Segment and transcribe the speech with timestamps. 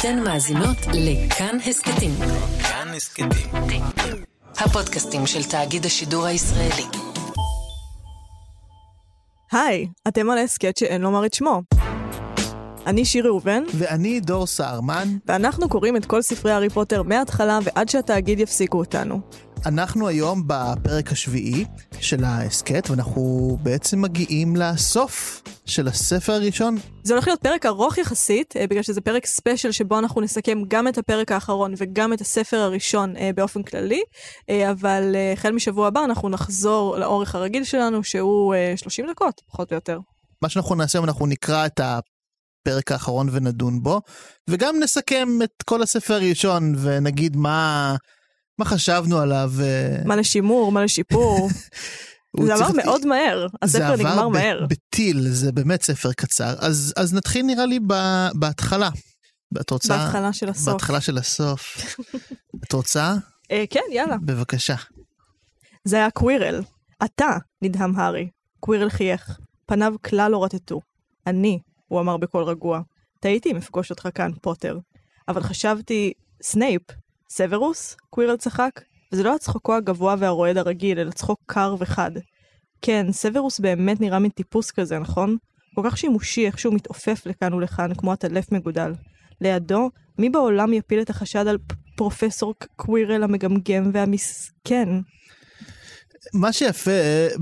[0.00, 2.10] אתן מאזינות לכאן הסכתים.
[2.62, 3.28] כאן הסכתים.
[4.58, 6.82] הפודקאסטים של תאגיד השידור הישראלי.
[9.52, 11.62] היי, אתם על ההסכת שאין לומר את שמו.
[12.86, 15.08] אני שיר ראובן, ואני דור סהרמן.
[15.26, 19.20] ואנחנו קוראים את כל ספרי הארי פוטר מההתחלה ועד שהתאגיד יפסיקו אותנו.
[19.66, 21.64] אנחנו היום בפרק השביעי
[22.00, 26.76] של ההסכת, ואנחנו בעצם מגיעים לסוף של הספר הראשון.
[27.02, 30.88] זה הולך להיות פרק ארוך יחסית, אה, בגלל שזה פרק ספיישל שבו אנחנו נסכם גם
[30.88, 34.02] את הפרק האחרון וגם את הספר הראשון אה, באופן כללי,
[34.50, 39.70] אה, אבל החל משבוע הבא אנחנו נחזור לאורך הרגיל שלנו, שהוא אה, 30 דקות, פחות
[39.70, 39.98] או יותר.
[40.42, 44.00] מה שאנחנו נעשה, אנחנו נקרא את הפרק האחרון ונדון בו,
[44.50, 47.96] וגם נסכם את כל הספר הראשון ונגיד מה,
[48.58, 49.52] מה חשבנו עליו.
[49.60, 51.48] אה, מה לשימור, מה לשיפור.
[52.44, 54.66] זה עבר מאוד מהר, הספר זה נגמר עבר ב- מהר.
[54.68, 56.54] בטיל, זה באמת ספר קצר.
[56.58, 58.88] אז, אז נתחיל נראה לי ב- בהתחלה.
[59.60, 59.96] את רוצה?
[59.96, 60.72] בהתחלה של הסוף.
[60.72, 61.76] בהתחלה של הסוף.
[62.64, 63.14] את רוצה?
[63.50, 64.16] אה, כן, יאללה.
[64.24, 64.74] בבקשה.
[65.84, 66.62] זה היה קווירל.
[67.04, 68.28] אתה, נדהם הארי.
[68.60, 69.38] קווירל חייך.
[69.66, 70.80] פניו כלל לא רטטו.
[71.26, 72.80] אני, הוא אמר בקול רגוע.
[73.20, 74.78] תהיתי אם אפגוש אותך כאן, פוטר.
[75.28, 76.82] אבל חשבתי, סנייפ,
[77.30, 77.96] סוורוס?
[78.10, 78.80] קווירל צחק.
[79.12, 82.10] וזה לא צחוקו הגבוה והרועד הרגיל, אלא צחוק קר וחד.
[82.82, 85.36] כן, סוורוס באמת נראה מין טיפוס כזה, נכון?
[85.74, 88.92] כל כך שימושי איך שהוא מתעופף לכאן ולכאן, כמו עטלף מגודל.
[89.40, 91.58] לידו, מי בעולם יפיל את החשד על
[91.96, 94.88] פרופסור קווירל המגמגם והמסכן?
[96.34, 96.90] מה שיפה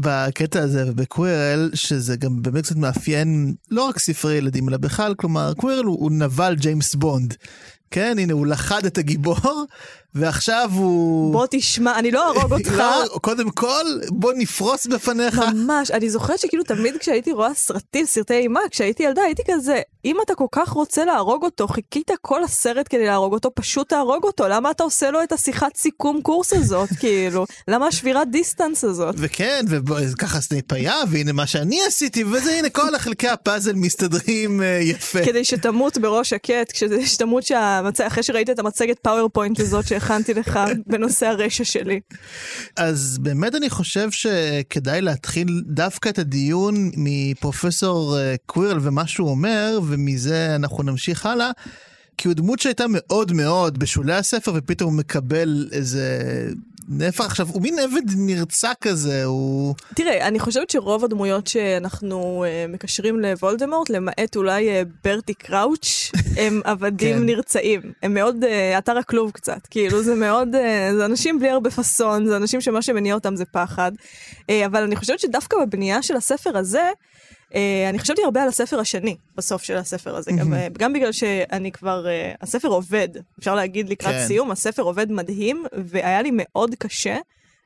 [0.00, 5.52] בקטע הזה ובקווירל, שזה גם באמת קצת מאפיין לא רק ספרי ילדים, אלא בכלל, כלומר,
[5.54, 7.34] קווירל הוא, הוא נבל ג'יימס בונד.
[7.90, 9.66] כן, הנה, הוא לכד את הגיבור,
[10.16, 11.32] ועכשיו הוא...
[11.32, 12.72] בוא תשמע, אני לא אהרוג אותך.
[12.72, 15.38] לא, קודם כל, בוא נפרוס בפניך.
[15.38, 20.16] ממש, אני זוכרת שכאילו תמיד כשהייתי רואה סרטים, סרטי אימה, כשהייתי ילדה הייתי כזה, אם
[20.24, 24.48] אתה כל כך רוצה להרוג אותו, חיכית כל הסרט כדי להרוג אותו, פשוט תהרוג אותו,
[24.48, 27.46] למה אתה עושה לו את השיחת סיכום קורס הזאת, כאילו?
[27.68, 29.14] למה השבירת דיסטנס הזאת?
[29.18, 29.64] וכן,
[30.12, 35.24] וככה סנייפ היה, והנה מה שאני עשיתי, וזה הנה כל החלקי הפאזל מסתדרים אה, יפה.
[35.24, 37.42] כדי שתמות בראש שקט, כדי שתמות
[37.86, 38.00] שהמצ...
[38.00, 40.60] אחרי שראית את המצגת PowerPoint הזאת שהכנתי לך
[40.90, 42.00] בנושא הרשע שלי.
[42.76, 49.80] אז באמת אני חושב שכדאי להתחיל דווקא את הדיון מפרופסור אה, קווירל ומה שהוא אומר,
[49.88, 51.50] ומזה אנחנו נמשיך הלאה.
[52.18, 56.18] כי הוא דמות שהייתה מאוד מאוד בשולי הספר, ופתאום הוא מקבל איזה
[56.88, 57.24] נפח.
[57.24, 59.74] עכשיו, הוא מין עבד נרצע כזה, הוא...
[59.94, 66.60] תראה, אני חושבת שרוב הדמויות שאנחנו uh, מקשרים לוולדמורט, למעט אולי uh, ברטי קראוץ', הם
[66.64, 67.26] עבדים כן.
[67.26, 67.80] נרצעים.
[68.02, 69.66] הם מאוד, uh, אתר הכלוב קצת.
[69.70, 73.44] כאילו, זה מאוד, uh, זה אנשים בלי הרבה פאסון, זה אנשים שמה שמניע אותם זה
[73.44, 73.92] פחד.
[74.38, 76.90] Uh, אבל אני חושבת שדווקא בבנייה של הספר הזה,
[77.88, 81.72] אני חשבתי הרבה על הספר השני בסוף של הספר הזה, גם, uh, גם בגלל שאני
[81.72, 83.08] כבר, uh, הספר עובד,
[83.38, 84.26] אפשר להגיד לקראת כן.
[84.26, 87.16] סיום, הספר עובד מדהים, והיה לי מאוד קשה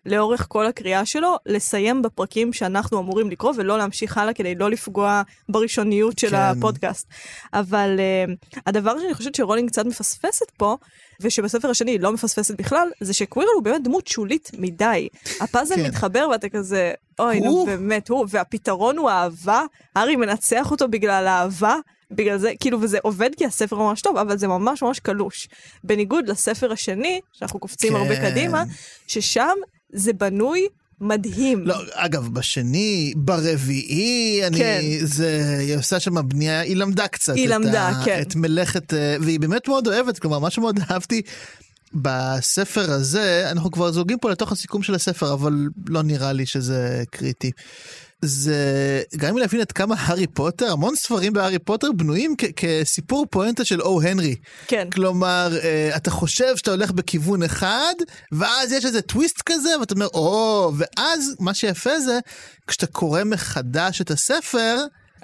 [0.07, 5.23] לאורך כל הקריאה שלו, לסיים בפרקים שאנחנו אמורים לקרוא ולא להמשיך הלאה כדי לא לפגוע
[5.49, 6.37] בראשוניות של כן.
[6.37, 7.07] הפודקאסט.
[7.53, 10.77] אבל uh, הדבר שאני חושבת שרולינג קצת מפספסת פה,
[11.21, 15.09] ושבספר השני היא לא מפספסת בכלל, זה שקווירל הוא באמת דמות שולית מדי.
[15.41, 15.87] הפאזל כן.
[15.87, 17.67] מתחבר ואתה כזה, אוי, נו?
[17.67, 19.65] באמת, הוא, והפתרון הוא אהבה,
[19.97, 21.77] הארי מנצח אותו בגלל אהבה.
[22.13, 25.49] בגלל זה, כאילו, וזה עובד כי הספר ממש טוב, אבל זה ממש ממש קלוש.
[25.85, 28.31] בניגוד לספר השני, שאנחנו קופצים הרבה כן.
[28.31, 28.65] קדימה,
[29.07, 29.55] ששם
[29.93, 30.69] זה בנוי
[31.01, 31.67] מדהים.
[31.67, 34.81] לא, אגב, בשני, ברביעי, אני, כן.
[35.03, 37.35] זה, היא עושה שם בנייה, היא למדה קצת.
[37.35, 38.23] היא את למדה, ה, כן.
[38.23, 41.23] את מלאכת, אה, והיא באמת מאוד אוהבת, כלומר, מה שמאוד אהבתי
[41.95, 47.03] בספר הזה, אנחנו כבר זוגים פה לתוך הסיכום של הספר, אבל לא נראה לי שזה
[47.11, 47.51] קריטי.
[48.23, 48.57] זה
[49.17, 53.83] גם להבין עד כמה הארי פוטר, המון ספרים בהארי פוטר בנויים כ- כסיפור פואנטה של
[53.83, 54.37] או הנרי.
[54.67, 54.89] כן.
[54.93, 57.95] כלומר, אה, אתה חושב שאתה הולך בכיוון אחד,
[58.33, 62.19] ואז יש איזה טוויסט כזה, ואתה אומר, או, ואז מה שיפה זה,
[62.67, 64.77] כשאתה קורא מחדש את הספר,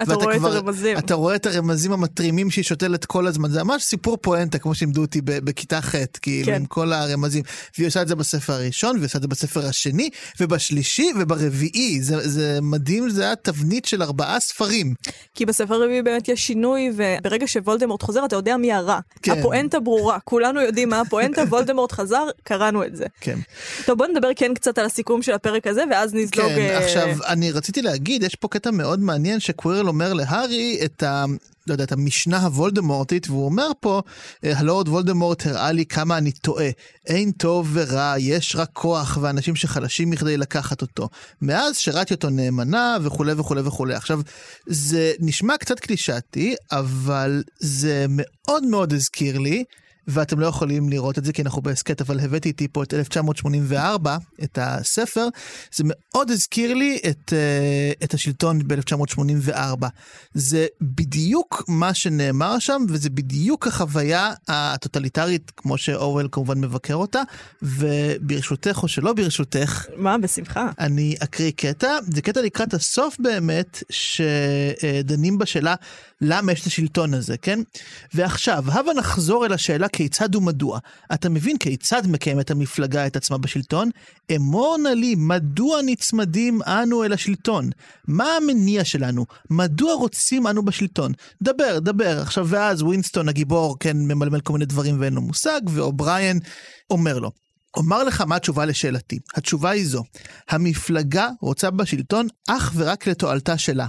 [0.03, 0.97] אתה רואה את כבר- הרמזים.
[0.97, 5.01] אתה רואה את הרמזים המתרימים שהיא שותלת כל הזמן, זה ממש סיפור פואנטה, כמו שלימדו
[5.01, 6.53] אותי בכיתה ח', כאילו, כן.
[6.53, 7.43] עם כל הרמזים.
[7.77, 10.09] והיא עושה את זה בספר הראשון, והיא עושה את זה בספר השני,
[10.39, 12.01] ובשלישי, וברביעי.
[12.01, 14.93] זה, זה מדהים, זה היה תבנית של ארבעה ספרים.
[15.35, 18.99] כי בספר הרביעי באמת יש שינוי, וברגע שוולדמורט חוזר, אתה יודע מי הרע.
[19.21, 19.39] כן.
[19.39, 23.05] הפואנטה ברורה, כולנו יודעים מה הפואנטה, וולדמורט חזר, קראנו את זה.
[23.21, 23.39] כן.
[23.85, 26.47] טוב, בוא נדבר כן קצת על הסיכום של הפרק הזה, ואז נזלוג...
[26.47, 29.39] כן, אה, עכשיו, אני רציתי להגיד, יש פה קטע מאוד מעניין
[29.87, 31.25] שקווירל אומר להארי את ה...
[31.67, 34.01] לא יודע, את המשנה הוולדמורטית, והוא אומר פה,
[34.43, 36.69] אה, הלורד וולדמורט הראה לי כמה אני טועה.
[37.05, 41.09] אין טוב ורע, יש רק כוח ואנשים שחלשים מכדי לקחת אותו.
[41.41, 43.93] מאז שירתי אותו נאמנה וכולי וכולי וכולי.
[43.95, 44.21] עכשיו,
[44.67, 49.63] זה נשמע קצת קלישאתי, אבל זה מאוד מאוד הזכיר לי.
[50.07, 54.17] ואתם לא יכולים לראות את זה כי אנחנו בהסכת, אבל הבאתי איתי פה את 1984,
[54.43, 55.27] את הספר.
[55.75, 59.85] זה מאוד הזכיר לי את, uh, את השלטון ב-1984.
[60.33, 67.21] זה בדיוק מה שנאמר שם, וזה בדיוק החוויה הטוטליטרית, כמו שאורוול כמובן מבקר אותה,
[67.61, 70.69] וברשותך או שלא ברשותך, מה, בשמחה.
[70.79, 75.75] אני אקריא קטע, זה קטע לקראת הסוף באמת, שדנים בשאלה
[76.21, 77.59] למה יש את השלטון הזה, כן?
[78.13, 80.79] ועכשיו, הבה נחזור אל השאלה כיצד ומדוע.
[81.13, 83.89] אתה מבין כיצד מקיימת המפלגה את עצמה בשלטון?
[84.35, 87.69] אמור נא לי, מדוע נצמדים אנו אל השלטון?
[88.07, 89.25] מה המניע שלנו?
[89.49, 91.11] מדוע רוצים אנו בשלטון?
[91.41, 92.21] דבר, דבר.
[92.21, 96.39] עכשיו, ואז ווינסטון הגיבור, כן, ממלמל כל מיני דברים ואין לו מושג, ואובריין
[96.89, 97.31] אומר לו.
[97.77, 99.19] אומר לך מה התשובה לשאלתי.
[99.35, 100.03] התשובה היא זו,
[100.49, 103.87] המפלגה רוצה בשלטון אך ורק לתועלתה שלה.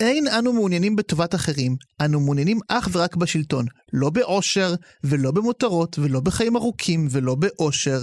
[0.00, 6.20] אין אנו מעוניינים בטובת אחרים, אנו מעוניינים אך ורק בשלטון, לא באושר, ולא במותרות, ולא
[6.20, 8.00] בחיים ארוכים, ולא באושר,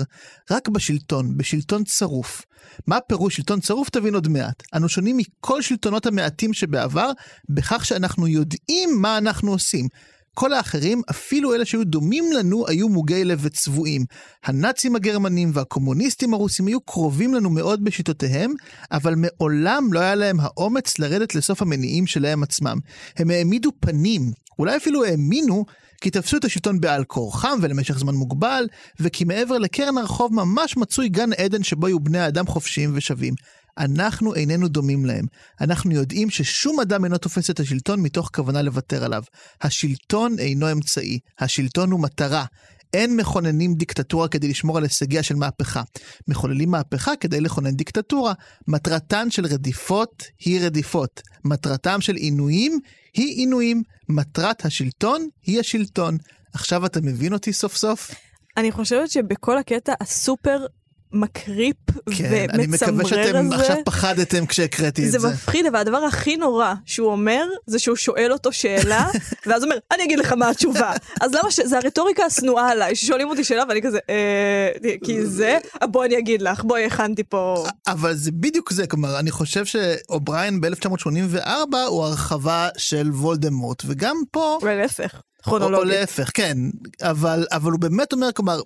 [0.51, 2.41] רק בשלטון, בשלטון צרוף.
[2.87, 4.63] מה פירוש שלטון צרוף תבין עוד מעט.
[4.75, 7.11] אנו שונים מכל שלטונות המעטים שבעבר,
[7.49, 9.87] בכך שאנחנו יודעים מה אנחנו עושים.
[10.33, 14.05] כל האחרים, אפילו אלה שהיו דומים לנו, היו מוגי לב וצבועים.
[14.43, 18.53] הנאצים הגרמנים והקומוניסטים הרוסים היו קרובים לנו מאוד בשיטותיהם,
[18.91, 22.77] אבל מעולם לא היה להם האומץ לרדת לסוף המניעים שלהם עצמם.
[23.17, 25.65] הם העמידו פנים, אולי אפילו האמינו,
[26.01, 28.67] כי תפסו את השלטון בעל כורחם ולמשך זמן מוגבל,
[28.99, 33.33] וכי מעבר לקרן הרחוב ממש מצוי גן עדן שבו היו בני האדם חופשיים ושווים.
[33.77, 35.25] אנחנו איננו דומים להם.
[35.61, 39.23] אנחנו יודעים ששום אדם אינו תופס את השלטון מתוך כוונה לוותר עליו.
[39.61, 42.45] השלטון אינו אמצעי, השלטון הוא מטרה.
[42.93, 45.81] אין מכוננים דיקטטורה כדי לשמור על הישגיה של מהפכה.
[46.27, 48.33] מחוללים מהפכה כדי לכונן דיקטטורה.
[48.67, 51.21] מטרתן של רדיפות היא רדיפות.
[51.45, 52.79] מטרתם של עינויים
[53.13, 53.83] היא עינויים.
[54.09, 56.17] מטרת השלטון היא השלטון.
[56.53, 58.11] עכשיו אתה מבין אותי סוף סוף?
[58.57, 60.65] אני חושבת שבכל הקטע הסופר
[61.13, 61.75] מקריפ
[62.17, 65.27] כן, ומצמרר אני מקווה שאתם הזה, עכשיו פחדתם כשהקראתי את זה זה.
[65.27, 69.07] מפחיד, אבל הדבר הכי נורא שהוא אומר, זה שהוא שואל אותו שאלה,
[69.47, 70.93] ואז הוא אומר, אני אגיד לך מה התשובה.
[71.21, 71.59] אז למה ש...
[71.59, 74.69] זה הרטוריקה השנואה עליי, ששואלים אותי שאלה ואני כזה, אה...
[75.03, 77.65] כי זה, "אה, בואי אני אגיד לך, בואי הכנתי פה.
[77.87, 81.47] אבל זה בדיוק זה, כלומר, אני חושב שאובריין ב-1984
[81.87, 84.57] הוא הרחבה של וולדמורט, וגם פה...
[84.61, 85.93] אולי להפך, או, או כרונולוגית.
[85.93, 86.57] להפך, כן,
[87.01, 88.59] אבל, אבל הוא באמת אומר, כלומר,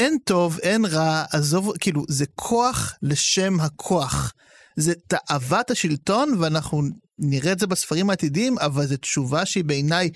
[0.00, 4.32] אין טוב, אין רע, עזוב, כאילו, זה כוח לשם הכוח.
[4.76, 6.82] זה תאוות השלטון, ואנחנו
[7.18, 10.10] נראה את זה בספרים העתידיים, אבל זו תשובה שהיא בעיניי,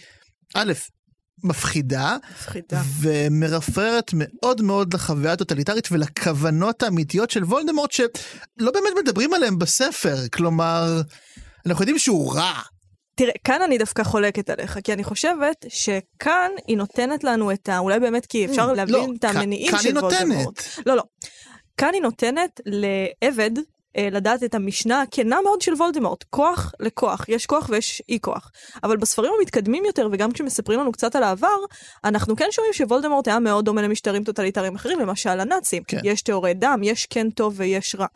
[0.54, 0.72] א',
[1.44, 2.82] מפחידה, מפחידה.
[3.00, 10.16] ומרפררת מאוד מאוד לחוויה הטוטליטרית ולכוונות האמיתיות של וולדמורט, שלא באמת מדברים עליהם בספר.
[10.32, 11.02] כלומר,
[11.66, 12.60] אנחנו יודעים שהוא רע.
[13.14, 17.78] תראה, כאן אני דווקא חולקת עליך, כי אני חושבת שכאן היא נותנת לנו את ה...
[17.78, 20.20] אולי באמת כי אפשר לא, להבין את כאן- המניעים כאן של היא נותנת.
[20.20, 20.62] וולדמורט.
[20.86, 21.02] לא, לא.
[21.76, 23.50] כאן היא נותנת לעבד
[23.98, 28.50] לדעת את המשנה הכנה מאוד של וולדמורט, כוח לכוח, יש כוח ויש אי כוח.
[28.84, 31.48] אבל בספרים המתקדמים יותר, וגם כשמספרים לנו קצת על העבר,
[32.04, 35.82] אנחנו כן שומעים שוולדמורט היה מאוד דומה למשטרים טוטליטריים אחרים, למשל הנאצים.
[35.88, 35.98] כן.
[36.04, 38.06] יש טהורי דם, יש כן טוב ויש רע.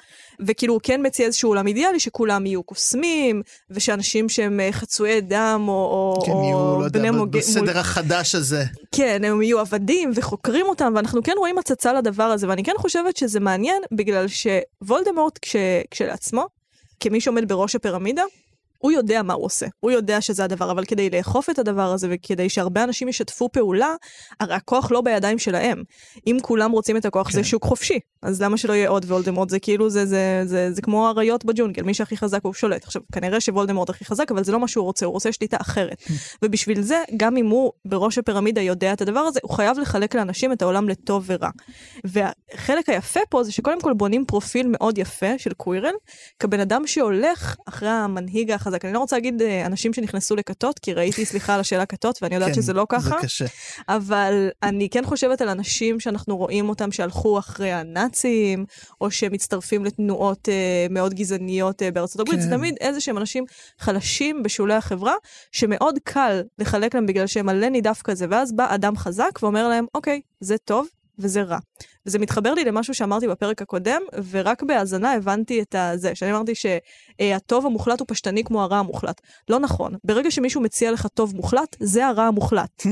[0.47, 5.65] וכאילו הוא כן מציע איזשהו עולם אידיאלי שכולם יהיו קוסמים, ושאנשים שהם אה, חצויי דם,
[5.69, 7.19] או, או, כן, או יהיו, לא בני מוג...
[7.19, 8.65] מול- בסדר החדש הזה.
[8.93, 13.17] כן, הם יהיו עבדים וחוקרים אותם, ואנחנו כן רואים הצצה לדבר הזה, ואני כן חושבת
[13.17, 15.57] שזה מעניין, בגלל שוולדמורט כש...
[15.91, 16.47] כשלעצמו,
[17.01, 18.23] כמי שעומד בראש הפירמידה,
[18.79, 22.09] הוא יודע מה הוא עושה, הוא יודע שזה הדבר, אבל כדי לאכוף את הדבר הזה
[22.11, 23.95] וכדי שהרבה אנשים ישתפו פעולה,
[24.41, 25.83] הרי הכוח לא בידיים שלהם.
[26.27, 27.35] אם כולם רוצים את הכוח, כן.
[27.35, 27.99] זה שוק חופשי.
[28.23, 29.51] אז למה שלא יהיה עוד וולדמורט?
[29.51, 32.85] זה כאילו, זה, זה, זה, זה, זה כמו אריות בג'ונגל, מי שהכי חזק הוא שולט.
[32.85, 36.03] עכשיו, כנראה שוולדמורט הכי חזק, אבל זה לא מה שהוא רוצה, הוא רוצה שליטה אחרת.
[36.43, 40.53] ובשביל זה, גם אם הוא בראש הפירמידה יודע את הדבר הזה, הוא חייב לחלק לאנשים
[40.53, 41.51] את העולם לטוב ורע.
[42.05, 45.95] והחלק היפה פה זה שקודם כל בונים פרופיל מאוד יפה של קווירל,
[46.39, 48.85] כבן אדם שהולך אחרי המנהיג החזק.
[48.85, 52.35] אני לא רוצה להגיד אה, אנשים שנכנסו לכתות, כי ראיתי, סליחה על השאלה כתות, ואני
[52.35, 53.09] יודעת כן, שזה לא ככה.
[53.21, 53.45] זה קשה.
[53.89, 58.65] אבל אני כן חושבת על אנשים שאנחנו רואים אותם שהלכו אחרי הנאצים,
[59.01, 62.41] או שמצטרפים לתנועות אה, מאוד גזעניות אה, בארצות הברית.
[62.41, 62.45] כן.
[62.45, 63.45] זה תמיד איזה שהם אנשים
[63.79, 65.15] חלשים בשולי החברה,
[65.53, 69.87] שמאוד קל לחלק להם בגלל שהם עלה נידף כזה, ואז בא אדם חזק ואומר להם,
[69.95, 70.87] אוקיי, זה טוב,
[71.19, 71.59] וזה רע.
[72.07, 77.67] וזה מתחבר לי למשהו שאמרתי בפרק הקודם, ורק בהאזנה הבנתי את זה, שאני אמרתי שהטוב
[77.67, 79.21] המוחלט הוא פשטני כמו הרע המוחלט.
[79.49, 79.95] לא נכון.
[80.05, 82.83] ברגע שמישהו מציע לך טוב מוחלט, זה הרע המוחלט.
[82.83, 82.89] Hmm.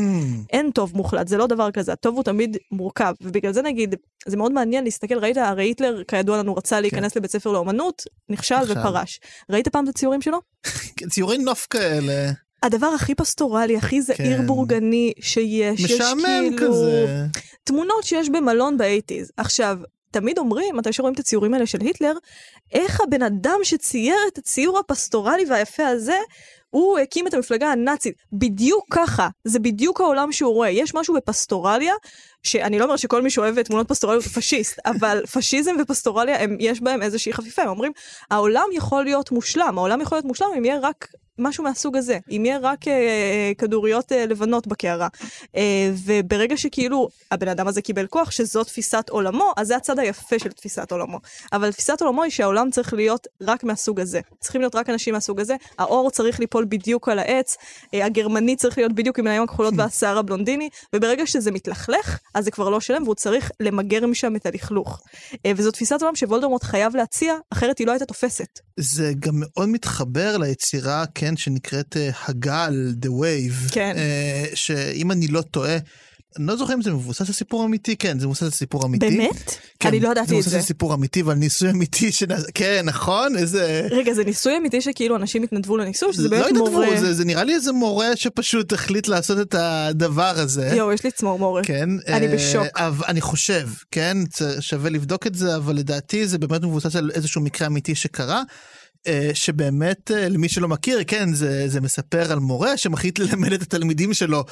[0.50, 3.94] אין טוב מוחלט, זה לא דבר כזה, הטוב הוא תמיד מורכב, ובגלל זה נגיד,
[4.26, 7.20] זה מאוד מעניין להסתכל, ראית, הרי היטלר, כידוע לנו, רצה להיכנס כן.
[7.20, 8.78] לבית ספר לאומנות, נכשל נכשל.
[8.80, 9.20] ופרש.
[9.50, 10.40] ראית פעם את הציורים שלו?
[11.10, 14.46] ציורי נוף כאלה, הדבר הכי פסטורלי, הכי זעיר כן.
[14.46, 16.72] בורגני שיש, יש משעמם כאילו...
[16.72, 17.26] כזה.
[17.64, 19.32] תמונות שיש במלון ב eighties.
[19.36, 19.78] עכשיו,
[20.10, 22.12] תמיד אומרים, מתי שרואים את הציורים האלה של היטלר,
[22.72, 26.16] איך הבן אדם שצייר את הציור הפסטורלי והיפה הזה,
[26.70, 28.14] הוא הקים את המפלגה הנאצית.
[28.32, 30.70] בדיוק ככה, זה בדיוק העולם שהוא רואה.
[30.70, 31.94] יש משהו בפסטורליה,
[32.42, 36.80] שאני לא אומרת שכל מי שאוהב תמונות פסטורליות הוא פשיסט, אבל פשיזם ופסטורליה, הם, יש
[36.80, 37.62] בהם איזושהי חפיפה.
[37.62, 37.92] הם אומרים,
[38.30, 41.08] העולם יכול להיות מושלם, העולם יכול להיות מושלם אם יהיה רק
[41.38, 45.08] משהו מהסוג הזה, אם יהיה רק אה, אה, כדוריות אה, לבנות בקערה.
[45.56, 50.38] אה, וברגע שכאילו הבן אדם הזה קיבל כוח, שזו תפיסת עולמו, אז זה הצד היפה
[50.38, 51.18] של תפיסת עולמו.
[51.52, 54.20] אבל תפיסת עולמו היא שהעולם צריך להיות רק מהסוג הזה.
[54.40, 57.56] צריכים להיות רק אנשים מהסוג הזה, האור צריך ליפול בדיוק על העץ,
[57.94, 62.50] אה, הגרמני צריך להיות בדיוק עם העיניים הכחולות והשיער הבלונדיני, וברגע שזה מתלכלך, אז זה
[62.50, 65.00] כבר לא שלם, והוא צריך למגר משם את הלכלוך.
[65.46, 68.60] אה, וזו תפיסת עולם שוולדמורט חייב להציע, אחרת היא לא הייתה תופסת.
[68.76, 73.72] זה גם מאוד מתחבר ליצירה, כן, שנקראת אה, הגל, The Wave.
[73.72, 73.94] כן.
[73.96, 75.76] אה, שאם אני לא טועה,
[76.38, 79.10] אני לא זוכר אם זה מבוסס על סיפור אמיתי, כן, זה מבוסס על סיפור אמיתי.
[79.10, 79.58] באמת?
[79.80, 80.56] כן, אני לא ידעתי את זה מבוסס זה.
[80.56, 83.36] על סיפור אמיתי ועל ניסוי אמיתי שנעשה, כן, נכון?
[83.36, 83.88] איזה...
[83.90, 87.00] רגע, זה ניסוי אמיתי שכאילו אנשים התנדבו לניסוי, שזה לא באמת התנדבו, מורה...
[87.00, 90.70] זה, זה נראה לי איזה מורה שפשוט החליט לעשות את הדבר הזה.
[90.76, 91.66] יואו, יש לי צמרמורת.
[91.66, 91.88] כן.
[92.08, 92.66] אני אה, בשוק.
[92.74, 94.16] אבל אני חושב, כן,
[94.60, 98.42] שווה לבדוק את זה, אבל לדעתי זה באמת מבוסס על איזשהו מקרה אמיתי שקרה.
[99.06, 103.62] אה, שבאמת, אה, למי שלא מכיר, כן, זה, זה מספר על מורה שמחליט ללמד את
[103.62, 104.44] התלמידים שלו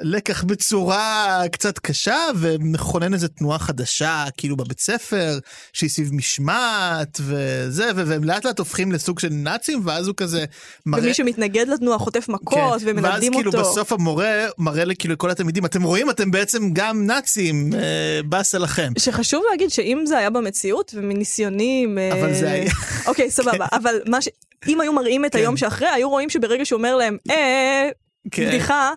[0.00, 5.38] לקח בצורה קצת קשה ומכונן איזה תנועה חדשה כאילו בבית ספר
[5.72, 10.44] שהיא סביב משמעת וזה ו- והם לאט לאט הופכים לסוג של נאצים ואז הוא כזה
[10.86, 13.70] מראה ומי שמתנגד לתנועה חוטף מכות כן, ואז ומנדים כאילו אותו.
[13.70, 18.92] בסוף המורה מראה לכאילו לכל התלמידים אתם רואים אתם בעצם גם נאצים אה, באסה לכם.
[18.98, 21.98] שחשוב להגיד שאם זה היה במציאות ומניסיונים...
[21.98, 22.70] אה, אבל זה היה-
[23.06, 24.28] אוקיי, סבבה, אבל מה ש...
[24.68, 25.38] אם היו מראים את כן.
[25.38, 27.88] היום שאחרי, היו רואים שברגע שהוא אומר להם, אה,
[28.30, 28.46] כן.
[28.48, 28.92] בדיחה,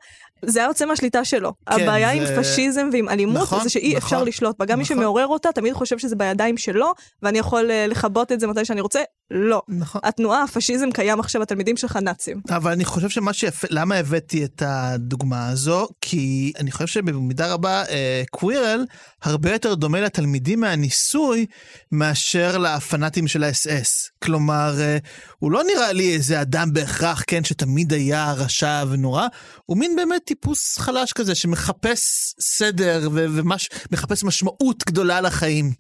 [0.46, 1.54] זה היה יוצא מהשליטה שלו.
[1.76, 4.66] כן, הבעיה זה- עם פשיזם ועם אלימות נכון, זה שאי אפשר נכון, לשלוט בה.
[4.66, 4.98] גם מי נכון.
[4.98, 6.94] שמעורר אותה תמיד חושב שזה בידיים שלו,
[7.24, 9.00] ואני יכול אה, לכבות את זה מתי שאני רוצה.
[9.34, 9.62] לא.
[9.68, 10.02] נכון.
[10.04, 12.42] התנועה, הפשיזם קיים עכשיו, התלמידים שלך נאצים.
[12.50, 15.88] אבל אני חושב שמה שיפה, למה הבאתי את הדוגמה הזו?
[16.02, 18.86] כי אני חושב שבמידה רבה אה, קווירל
[19.24, 21.46] הרבה יותר דומה לתלמידים מהניסוי
[21.92, 24.10] מאשר לפנאטים של האס-אס.
[24.24, 24.98] כלומר, אה,
[25.40, 29.28] הוא לא נראה לי איזה אדם בהכרח, כן, שתמיד היה רשע ונורא,
[29.66, 35.72] הוא מין באמת טיפוס חלש כזה שמחפש סדר ומחפש משמעות גדולה לחיים.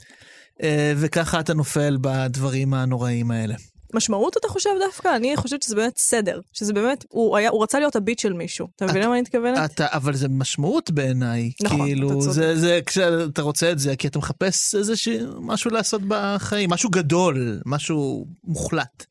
[0.63, 3.55] אה, וככה אתה נופל בדברים הנוראים האלה.
[3.93, 5.15] משמעות אתה חושב דווקא?
[5.15, 6.39] אני חושבת שזה באמת סדר.
[6.53, 8.67] שזה באמת, הוא, היה, הוא רצה להיות הביט של מישהו.
[8.75, 9.71] אתה מבין למה אני מתכוונת?
[9.71, 11.51] אתה, אבל זה משמעות בעיניי.
[11.61, 12.33] נכון, כאילו, אתה צודק.
[12.33, 14.93] זה, זה כשאתה רוצה את זה, כי אתה מחפש איזה.
[15.39, 19.05] משהו לעשות בחיים, משהו גדול, משהו מוחלט.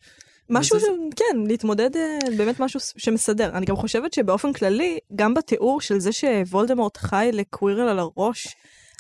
[0.50, 0.86] משהו וזה-.
[1.16, 3.50] כן, להתמודד אה, באמת משהו שמסדר.
[3.54, 8.48] אני גם חושבת שבאופן כללי, גם בתיאור של זה שוולדמורט חי לקווירל על הראש,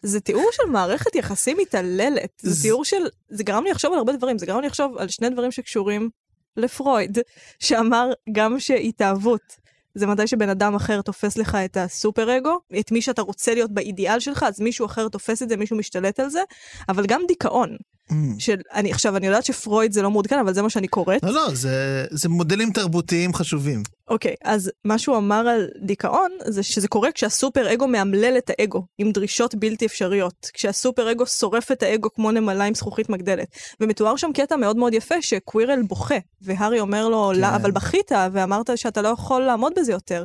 [0.02, 2.30] זה תיאור של מערכת יחסים מתעללת.
[2.42, 3.06] זה תיאור של...
[3.28, 6.10] זה גרם לי לחשוב על הרבה דברים, זה גרם לי לחשוב על שני דברים שקשורים
[6.56, 7.18] לפרויד,
[7.58, 9.60] שאמר גם שהתאהבות.
[9.94, 13.70] זה מתי שבן אדם אחר תופס לך את הסופר אגו, את מי שאתה רוצה להיות
[13.70, 16.40] באידיאל שלך, אז מישהו אחר תופס את זה, מישהו משתלט על זה,
[16.88, 17.76] אבל גם דיכאון.
[18.10, 18.14] Mm.
[18.38, 21.22] של, אני, עכשיו, אני יודעת שפרויד זה לא מעודכן, אבל זה מה שאני קוראת.
[21.22, 23.82] לא, לא, זה, זה מודלים תרבותיים חשובים.
[24.10, 28.82] אוקיי, אז מה שהוא אמר על דיכאון, זה שזה קורה כשהסופר אגו מאמלל את האגו,
[28.98, 30.50] עם דרישות בלתי אפשריות.
[30.54, 33.48] כשהסופר אגו שורף את האגו כמו נמלה עם זכוכית מגדלת.
[33.80, 37.40] ומתואר שם קטע מאוד מאוד יפה, שקווירל בוכה, והארי אומר לו, כן.
[37.40, 40.24] לא, אבל בכית, ואמרת שאתה לא יכול לעמוד בזה יותר.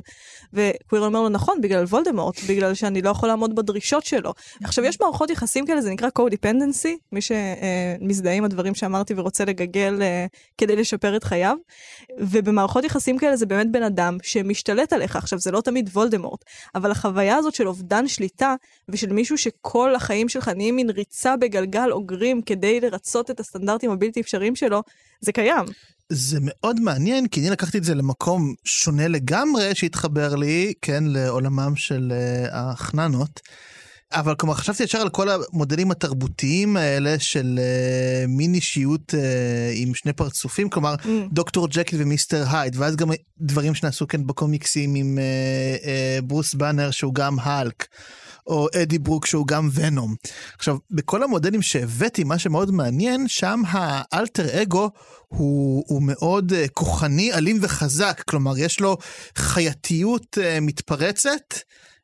[0.54, 4.34] וקווירל אומר לו, נכון, בגלל וולדמורט, בגלל שאני לא יכול לעמוד בדרישות שלו.
[4.64, 10.02] עכשיו, יש מערכות יחסים כאלה, זה נקרא co-dependency, מי שמזדהה עם הדברים שאמרתי ורוצה לגגל
[10.02, 10.26] אה,
[10.58, 11.56] כדי לשפר את חייו.
[12.20, 15.16] ובמערכות יחסים כאלה זה באמת בן אדם שמשתלט עליך.
[15.16, 16.44] עכשיו, זה לא תמיד וולדמורט,
[16.76, 18.56] אבל החוויה הזאת של אובדן שליטה,
[18.90, 24.22] ושל מישהו שכל החיים שלך נהיים מין ריצה בגלגל אוגרים כדי לרצות את הסטנדרטים הבלתי
[24.22, 24.84] אפשריים שלו,
[25.22, 25.66] זה קיים.
[26.10, 31.76] זה מאוד מעניין, כי אני לקחתי את זה למקום שונה לגמרי, שהתחבר לי, כן, לעולמם
[31.76, 33.42] של uh, החננות.
[34.16, 39.18] אבל כלומר, חשבתי ישר על כל המודלים התרבותיים האלה של uh, מין אישיות uh,
[39.74, 41.08] עם שני פרצופים, כלומר, Mm.
[41.32, 46.92] דוקטור ג'קיל ומיסטר הייד, ואז גם דברים שנעשו כן בקומיקסים עם uh, uh, ברוס באנר
[46.92, 47.86] שהוא גם האלק.
[48.48, 50.16] או אדי ברוק שהוא גם ונום.
[50.58, 54.90] עכשיו, בכל המודלים שהבאתי, מה שמאוד מעניין, שם האלטר אגו
[55.28, 58.98] הוא, הוא מאוד uh, כוחני, אלים וחזק, כלומר, יש לו
[59.36, 61.56] חייתיות uh, מתפרצת.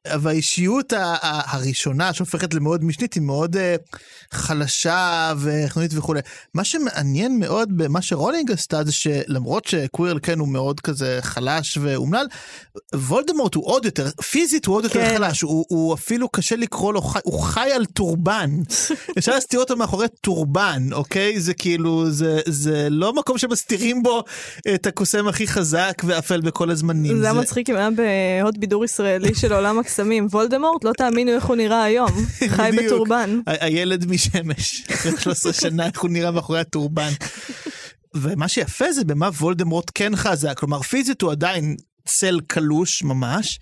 [0.07, 3.97] והאישיות הראשונה שהופכת למאוד משנית היא מאוד uh,
[4.31, 6.19] חלשה וחנונית וכולי.
[6.53, 12.25] מה שמעניין מאוד במה שרולינג עשתה זה שלמרות שקווירל כן הוא מאוד כזה חלש ואומלל,
[12.95, 15.15] וולדמורט הוא עוד יותר, פיזית הוא עוד יותר כן.
[15.17, 18.49] חלש, הוא, הוא אפילו קשה לקרוא לו, חי, הוא חי על טורבן.
[19.17, 21.39] אפשר להסתיר אותו מאחורי טורבן, אוקיי?
[21.39, 24.23] זה כאילו, זה, זה לא מקום שמסתירים בו
[24.75, 27.19] את הקוסם הכי חזק ואפל בכל הזמנים.
[27.19, 30.27] זה היה מצחיק אם היה בהוד בידור ישראלי של עולם הקסמים.
[30.31, 32.11] וולדמורט, לא תאמינו איך הוא נראה היום.
[32.55, 33.39] חי בטורבן.
[33.45, 37.11] הילד משמש, אחרי 13 שנה, איך הוא נראה מאחורי הטורבן.
[38.13, 43.59] ומה שיפה זה במה וולדמורט כן חזק, כלומר פיזית הוא עדיין צל קלוש ממש,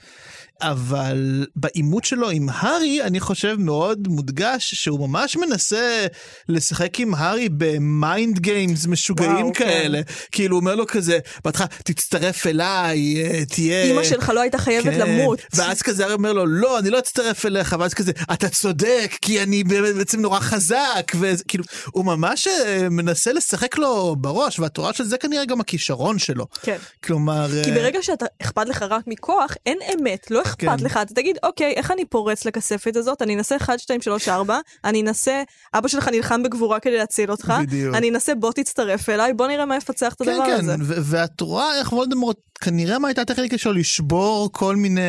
[0.62, 6.08] אבל בעימות שלו עם הארי, אני חושב מאוד מודגש שהוא ממש מנסה
[6.50, 9.54] לשחק עם הארי ב mind games משוגעים וואו.
[9.54, 10.04] כאלה.
[10.04, 10.14] כן.
[10.32, 13.84] כאילו הוא אומר לו כזה, בהתחלה תצטרף אליי, אה, תהיה...
[13.84, 15.00] אמא שלך לא הייתה חייבת כן.
[15.00, 15.40] למות.
[15.54, 19.44] ואז כזה הארי אומר לו, לא, אני לא אצטרף אליך, ואז כזה, אתה צודק, כי
[19.44, 25.18] אני בעצם נורא חזק, וכאילו, הוא ממש אה, מנסה לשחק לו בראש, והתורה של זה
[25.18, 26.46] כנראה גם הכישרון שלו.
[26.62, 26.78] כן.
[27.04, 27.48] כלומר...
[27.64, 30.86] כי אה, ברגע שאתה אכפת לך רק מכוח, אין אמת, לא אכפת כן.
[30.86, 33.22] לך, אתה תגיד, אוקיי, איך אני פורץ לכספת הזאת?
[33.22, 37.54] אני אנסה 1, 2, 3, 4, אני אנסה, אבא שלך נלחם בגבורה כדי להציל אותך,
[37.62, 37.96] בדיוק.
[37.96, 40.76] אני אנסה בוא תצטרף אליי, בוא נראה מה יפצח את כן, הדבר כן, הזה.
[40.78, 45.02] כן, כן, ואת רואה איך וולדמורט כנראה מה הייתה הטכניקה שלו לשבור כל מיני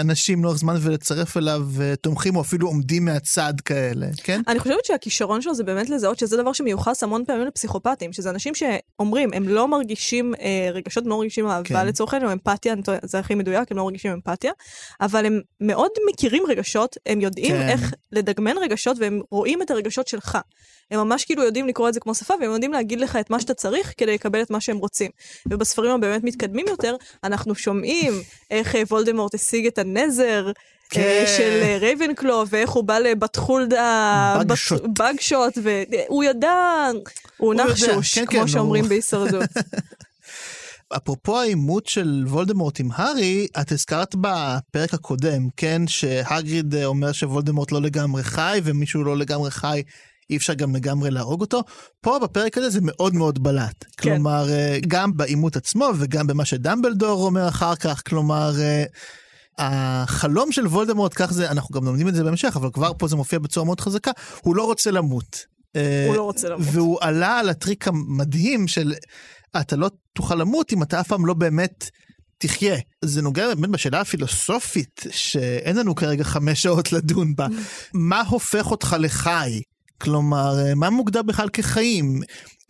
[0.00, 1.62] אנשים לאורך זמן ולצרף אליו
[2.00, 4.40] תומכים או אפילו עומדים מהצד כאלה, כן?
[4.48, 8.52] אני חושבת שהכישרון שלו זה באמת לזהות שזה דבר שמיוחס המון פעמים לפסיכופטים, שזה אנשים
[8.54, 11.86] שאומרים, הם לא מרגישים אה, רגשות, הם לא מרגישים אהבה כן.
[11.86, 14.52] לצורך העניין, או אמפתיה, זה הכי מדויק, הם לא מרגישים אמפתיה,
[15.00, 17.68] אבל הם מאוד מכירים רגשות, הם יודעים כן.
[17.68, 20.38] איך לדגמן רגשות והם רואים את הרגשות שלך.
[20.90, 23.40] הם ממש כאילו יודעים לקרוא את זה כמו שפה, והם יודעים להגיד לך את מה
[23.40, 25.10] שאתה צריך כדי לקבל את מה שהם רוצים.
[25.46, 28.12] ובספרים הבאמת מתקדמים יותר, אנחנו שומעים
[28.50, 30.46] איך אה, וולדמורט השיג את הנזר.
[30.48, 30.52] אה,
[30.90, 31.24] כן.
[31.36, 34.40] של רייבנקלו, ואיך הוא בא לבת חולדה,
[34.98, 36.86] בגשוט, והוא ידע,
[37.36, 38.88] הוא נחשוש, כן, כמו כן, שאומרים.
[38.88, 39.50] בהישרדות.
[40.96, 47.82] אפרופו העימות של וולדמורט עם הארי, את הזכרת בפרק הקודם, כן, שהגריד אומר שוולדמורט לא
[47.82, 49.82] לגמרי חי, ומישהו לא לגמרי חי
[50.30, 51.62] אי אפשר גם לגמרי להרוג אותו.
[52.00, 53.84] פה בפרק הזה זה מאוד מאוד בלט.
[53.96, 54.14] כן.
[54.14, 58.52] כלומר, אה, גם בעימות עצמו וגם במה שדמבלדור אומר אחר כך, כלומר...
[58.60, 58.84] אה,
[59.60, 63.16] החלום של וולדמורט, כך זה, אנחנו גם לומדים את זה בהמשך, אבל כבר פה זה
[63.16, 64.10] מופיע בצורה מאוד חזקה,
[64.42, 65.46] הוא לא רוצה למות.
[65.76, 66.66] אה, הוא לא רוצה למות.
[66.72, 68.94] והוא עלה על הטריק המדהים של
[69.60, 71.90] אתה לא תוכל למות אם אתה אף פעם לא באמת
[72.38, 72.76] תחיה.
[73.04, 77.46] זה נוגע באמת בשאלה הפילוסופית, שאין לנו כרגע חמש שעות לדון בה.
[77.94, 79.62] מה הופך אותך לחי?
[80.00, 82.20] כלומר, מה מוגדר בכלל כחיים?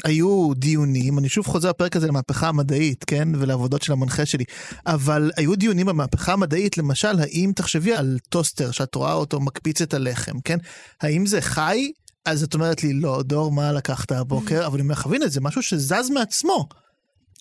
[0.05, 3.29] היו דיונים, אני שוב חוזר בפרק הזה למהפכה המדעית, כן?
[3.35, 4.45] ולעבודות של המנחה שלי,
[4.87, 9.95] אבל היו דיונים במהפכה המדעית, למשל, האם תחשבי על טוסטר, שאת רואה אותו מקפיץ את
[9.95, 10.59] הלחם, כן?
[11.01, 11.91] האם זה חי?
[12.31, 14.67] אז את אומרת לי, לא, דור, מה לקחת הבוקר?
[14.67, 16.69] אבל אני אומר, חבינה, זה משהו שזז מעצמו.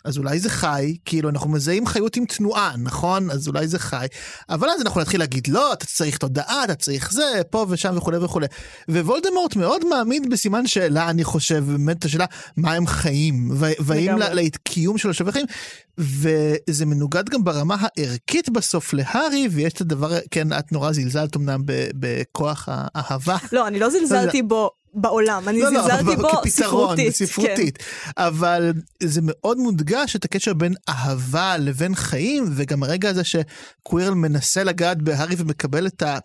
[0.05, 3.31] אז אולי זה חי, כאילו אנחנו מזהים חיות עם תנועה, נכון?
[3.31, 4.05] אז אולי זה חי.
[4.49, 8.17] אבל אז אנחנו נתחיל להגיד, לא, אתה צריך תודעה, אתה צריך זה, פה ושם וכולי
[8.17, 8.47] וכולי.
[8.89, 12.25] ווולדמורט מאוד מעמיד בסימן שאלה, אני חושב, באמת השאלה,
[12.57, 15.45] מה הם חיים, והאם לקיום של השווה חיים,
[15.97, 21.61] וזה מנוגד גם ברמה הערכית בסוף להארי, ויש את הדבר, כן, את נורא זלזלת אמנם
[21.95, 23.37] בכוח האהבה.
[23.51, 24.71] לא, אני לא זלזלתי בו.
[25.01, 27.15] בעולם, אני לא, לא זלזלתי לא, בו כפתרון, ספרותית.
[27.15, 27.77] ספרותית.
[27.77, 28.11] כן.
[28.17, 34.63] אבל זה מאוד מודגש את הקשר בין אהבה לבין חיים, וגם הרגע הזה שקווירל מנסה
[34.63, 36.17] לגעת בהארי ומקבל את ה...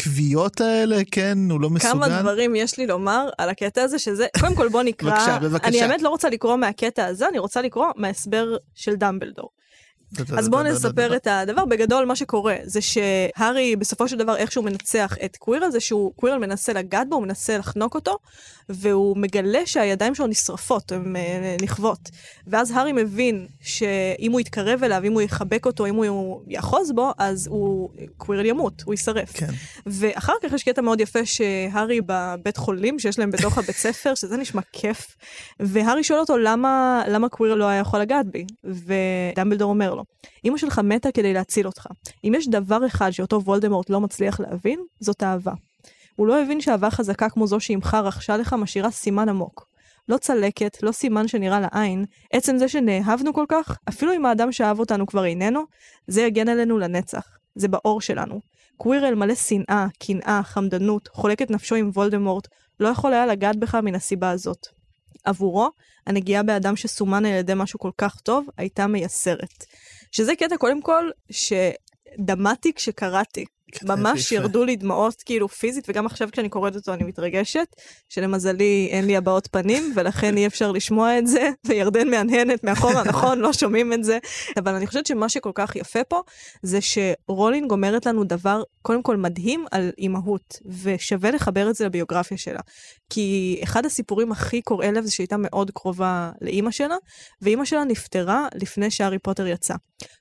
[0.00, 1.92] הכוויות האלה, כן, הוא לא מסוגל.
[1.92, 5.68] כמה דברים יש לי לומר על הקטע הזה, שזה, קודם כל בוא נקרא, בבקשה, בבקשה.
[5.68, 9.50] אני האמת לא רוצה לקרוא מהקטע הזה, אני רוצה לקרוא מההסבר של דמבלדור.
[10.38, 11.64] אז בואו נספר את הדבר.
[11.64, 16.12] בגדול, מה שקורה זה שהארי, בסופו של דבר, איך שהוא מנצח את קווירל, זה שהוא,
[16.16, 18.16] קווירל מנסה לגעת בו, הוא מנסה לחנוק אותו,
[18.68, 22.10] והוא מגלה שהידיים שלו נשרפות, הן אה, נכוות.
[22.46, 27.12] ואז הארי מבין שאם הוא יתקרב אליו, אם הוא יחבק אותו, אם הוא יאחוז בו,
[27.18, 29.32] אז הוא, קווירל ימות, הוא יישרף.
[29.32, 29.46] כן.
[29.86, 34.36] ואחר כך יש קטע מאוד יפה שהארי בבית חולים, שיש להם בתוך הבית ספר, שזה
[34.36, 35.16] נשמע כיף,
[35.60, 40.04] והארי שואל אותו למה, למה קווירל לא היה יכול לגעת בי, ודמבלדור אומר לו, לו,
[40.44, 41.86] אמא שלך מתה כדי להציל אותך.
[42.24, 45.52] אם יש דבר אחד שאותו וולדמורט לא מצליח להבין, זאת אהבה.
[46.16, 49.66] הוא לא הבין שאהבה חזקה כמו זו שאימך רכשה לך משאירה סימן עמוק.
[50.08, 54.78] לא צלקת, לא סימן שנראה לעין, עצם זה שנאהבנו כל כך, אפילו אם האדם שאהב
[54.78, 55.60] אותנו כבר איננו,
[56.06, 57.26] זה יגן עלינו לנצח.
[57.54, 58.40] זה בעור שלנו.
[58.76, 62.48] קווירל מלא שנאה, קנאה, חמדנות, חולק את נפשו עם וולדמורט,
[62.80, 64.66] לא יכול היה לגעת בך מן הסיבה הזאת.
[65.24, 65.70] עבורו,
[66.06, 69.64] הנגיעה באדם שסומן על ידי משהו כל כך טוב, הייתה מייסרת.
[70.12, 73.44] שזה קטע, קודם כל, שדמעתי כשקראתי.
[73.82, 74.32] ממש.
[74.32, 77.66] ירדו לי דמעות כאילו פיזית, וגם עכשיו כשאני קוראת אותו אני מתרגשת,
[78.08, 83.38] שלמזלי אין לי הבעות פנים, ולכן אי אפשר לשמוע את זה, וירדן מהנהנת מאחורה, נכון,
[83.38, 84.18] לא שומעים את זה,
[84.56, 86.20] אבל אני חושבת שמה שכל כך יפה פה,
[86.62, 92.38] זה שרולינג אומרת לנו דבר, קודם כל מדהים על אימהות, ושווה לחבר את זה לביוגרפיה
[92.38, 92.60] שלה.
[93.10, 96.96] כי אחד הסיפורים הכי קורעי לב זה שהייתה מאוד קרובה לאימא שלה,
[97.42, 99.74] ואימא שלה נפטרה לפני שהארי פוטר יצא.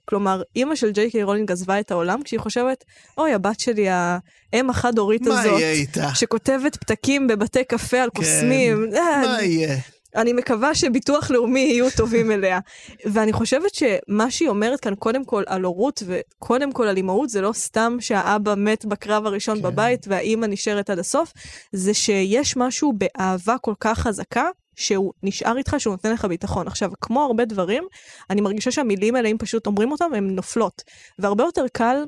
[0.05, 2.83] כלומר, אימא של ג'יי קיי רולינג עזבה את העולם כשהיא חושבת,
[3.17, 6.15] אוי, הבת שלי, האם החד-הורית מה הזאת, יהיה איתה?
[6.15, 9.77] שכותבת פתקים בבתי קפה על קוסמים, אה, מה יהיה?
[10.15, 12.59] אני מקווה שביטוח לאומי יהיו טובים אליה.
[13.13, 17.41] ואני חושבת שמה שהיא אומרת כאן, קודם כל על הורות וקודם כל על אימהות, זה
[17.41, 19.61] לא סתם שהאבא מת בקרב הראשון כן.
[19.61, 21.33] בבית והאימא נשארת עד הסוף,
[21.71, 24.45] זה שיש משהו באהבה כל כך חזקה.
[24.75, 26.67] שהוא נשאר איתך, שהוא נותן לך ביטחון.
[26.67, 27.83] עכשיו, כמו הרבה דברים,
[28.29, 30.83] אני מרגישה שהמילים האלה, אם פשוט אומרים אותם, הן נופלות.
[31.19, 32.03] והרבה יותר קל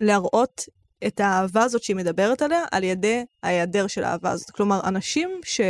[0.00, 0.64] להראות
[1.06, 4.50] את האהבה הזאת שהיא מדברת עליה, על ידי ההיעדר של האהבה הזאת.
[4.50, 5.60] כלומר, אנשים ש...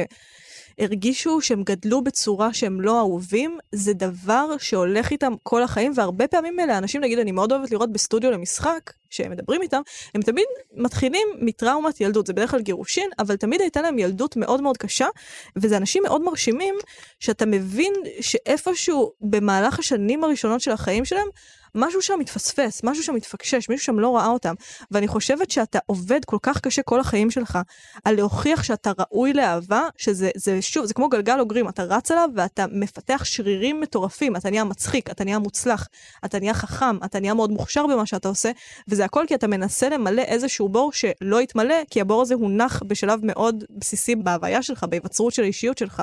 [0.80, 6.60] הרגישו שהם גדלו בצורה שהם לא אהובים, זה דבר שהולך איתם כל החיים, והרבה פעמים
[6.60, 9.80] אלה אנשים, נגיד, אני מאוד אוהבת לראות בסטודיו למשחק, שהם מדברים איתם,
[10.14, 14.60] הם תמיד מתחילים מטראומת ילדות, זה בדרך כלל גירושין, אבל תמיד הייתה להם ילדות מאוד
[14.60, 15.06] מאוד קשה,
[15.56, 16.74] וזה אנשים מאוד מרשימים,
[17.18, 21.28] שאתה מבין שאיפשהו במהלך השנים הראשונות של החיים שלהם,
[21.74, 24.54] משהו שם מתפספס, משהו שם מתפקשש, מישהו שם לא ראה אותם.
[24.90, 27.58] ואני חושבת שאתה עובד כל כך קשה כל החיים שלך
[28.04, 32.28] על להוכיח שאתה ראוי לאהבה, שזה זה, שוב, זה כמו גלגל אוגרים, אתה רץ עליו
[32.34, 35.88] ואתה מפתח שרירים מטורפים, אתה נהיה מצחיק, אתה נהיה מוצלח,
[36.24, 38.50] אתה נהיה חכם, אתה נהיה מאוד מוכשר במה שאתה עושה,
[38.88, 43.20] וזה הכל כי אתה מנסה למלא איזשהו בור שלא יתמלא, כי הבור הזה הונח בשלב
[43.22, 46.02] מאוד בסיסי בהוויה שלך, בהיווצרות של האישיות שלך.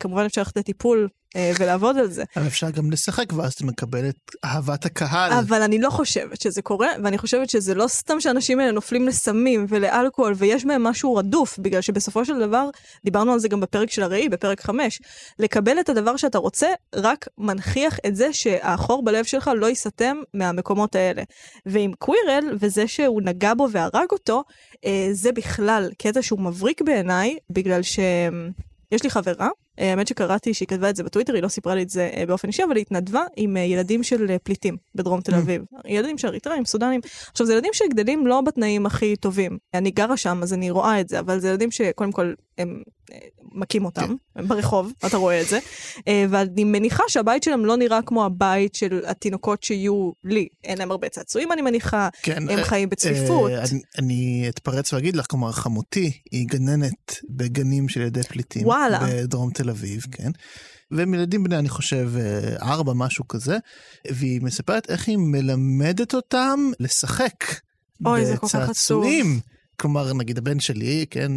[0.00, 2.24] כמובן אפשר ללכת לטיפול אה, ולעבוד על זה.
[2.36, 5.32] אבל אפשר גם לשחק ואז אתה מקבל את אהבת הקהל.
[5.32, 9.66] אבל אני לא חושבת שזה קורה, ואני חושבת שזה לא סתם שאנשים האלה נופלים לסמים
[9.68, 12.70] ולאלכוהול, ויש מהם משהו רדוף, בגלל שבסופו של דבר,
[13.04, 15.00] דיברנו על זה גם בפרק של הראי, בפרק 5,
[15.38, 20.94] לקבל את הדבר שאתה רוצה, רק מנכיח את זה שהחור בלב שלך לא ייסתם מהמקומות
[20.94, 21.22] האלה.
[21.66, 24.44] ועם קווירל, וזה שהוא נגע בו והרג אותו,
[24.84, 27.98] אה, זה בכלל קטע שהוא מבריק בעיניי, בגלל ש...
[28.92, 31.90] יש לי חברה, האמת שקראתי שהיא כתבה את זה בטוויטר, היא לא סיפרה לי את
[31.90, 35.34] זה אה, באופן אישי, אבל היא התנדבה עם אה, ילדים של אה, פליטים בדרום תל
[35.34, 35.62] אביב.
[35.86, 37.00] ילדים של אריתראים, סודנים.
[37.30, 39.58] עכשיו, זה ילדים שגדלים לא בתנאים הכי טובים.
[39.74, 42.97] אני גרה שם, אז אני רואה את זה, אבל זה ילדים שקודם כל הם אה,
[43.52, 45.58] מכים אותם, הם ברחוב, אתה רואה את זה.
[46.08, 50.48] אה, ואני מניחה שהבית שלהם לא נראה כמו הבית של התינוקות שיהיו לי.
[50.64, 53.50] אין להם הרבה צעצועים, אני מניחה, כן, הם אה, חיים בצפיפות.
[53.50, 58.66] אה, אני, אני אתפרץ ואגיד לך, כלומר, חמותי היא גננת בגנים של ילדי פליטים.
[58.66, 59.00] וואלה.
[59.06, 60.30] בדרום תל אביב, כן.
[60.90, 62.10] והם ילדים בני, אני חושב,
[62.62, 63.56] ארבע, משהו כזה,
[64.10, 67.44] והיא מספרת איך היא מלמדת אותם לשחק.
[68.06, 69.04] אוי, זה כל כך עצוב.
[69.80, 71.32] כלומר, נגיד הבן שלי, כן,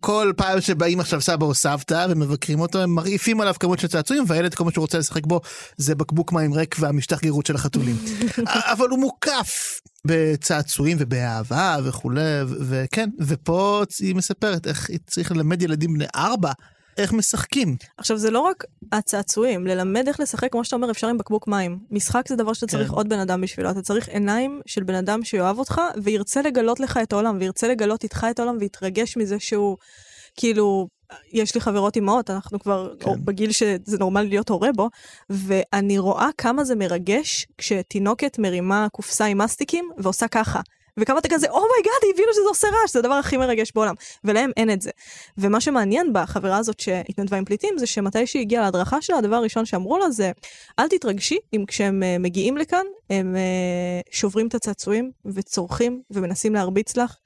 [0.00, 4.24] כל פעם שבאים עכשיו סבא או סבתא ומבקרים אותו, הם מרעיפים עליו כמות של צעצועים,
[4.26, 5.40] והילד, כל מה שהוא רוצה לשחק בו
[5.76, 7.96] זה בקבוק מים ריק והמשטח גירות של החתולים.
[8.72, 15.94] אבל הוא מוקף בצעצועים ובאהבה וכולי, וכן, ופה היא מספרת איך היא צריך ללמד ילדים
[15.94, 16.52] בני ארבע.
[16.98, 17.76] איך משחקים.
[17.96, 21.78] עכשיו, זה לא רק הצעצועים, ללמד איך לשחק, כמו שאתה אומר, אפשר עם בקבוק מים.
[21.90, 22.76] משחק זה דבר שאתה כן.
[22.76, 23.70] צריך עוד בן אדם בשבילו.
[23.70, 28.02] אתה צריך עיניים של בן אדם שיאהב אותך, וירצה לגלות לך את העולם, וירצה לגלות
[28.02, 29.76] איתך את העולם, ויתרגש מזה שהוא,
[30.36, 30.88] כאילו,
[31.32, 33.14] יש לי חברות אימהות, אנחנו כבר כן.
[33.14, 33.24] כן.
[33.24, 34.88] בגיל שזה נורמלי להיות הורה בו,
[35.30, 40.60] ואני רואה כמה זה מרגש כשתינוקת מרימה קופסה עם מסטיקים ועושה ככה.
[40.96, 43.72] וכמה אתה כזה, oh my god, היא הבינה שזה עושה רעש, זה הדבר הכי מרגש
[43.74, 43.94] בעולם.
[44.24, 44.90] ולהם אין את זה.
[45.38, 49.64] ומה שמעניין בחברה הזאת שהתנדבה עם פליטים, זה שמתי שהיא הגיעה להדרכה שלה, הדבר הראשון
[49.64, 50.32] שאמרו לה זה,
[50.78, 56.96] אל תתרגשי אם כשהם אה, מגיעים לכאן, הם אה, שוברים את הצעצועים וצורחים ומנסים להרביץ
[56.96, 57.16] לך.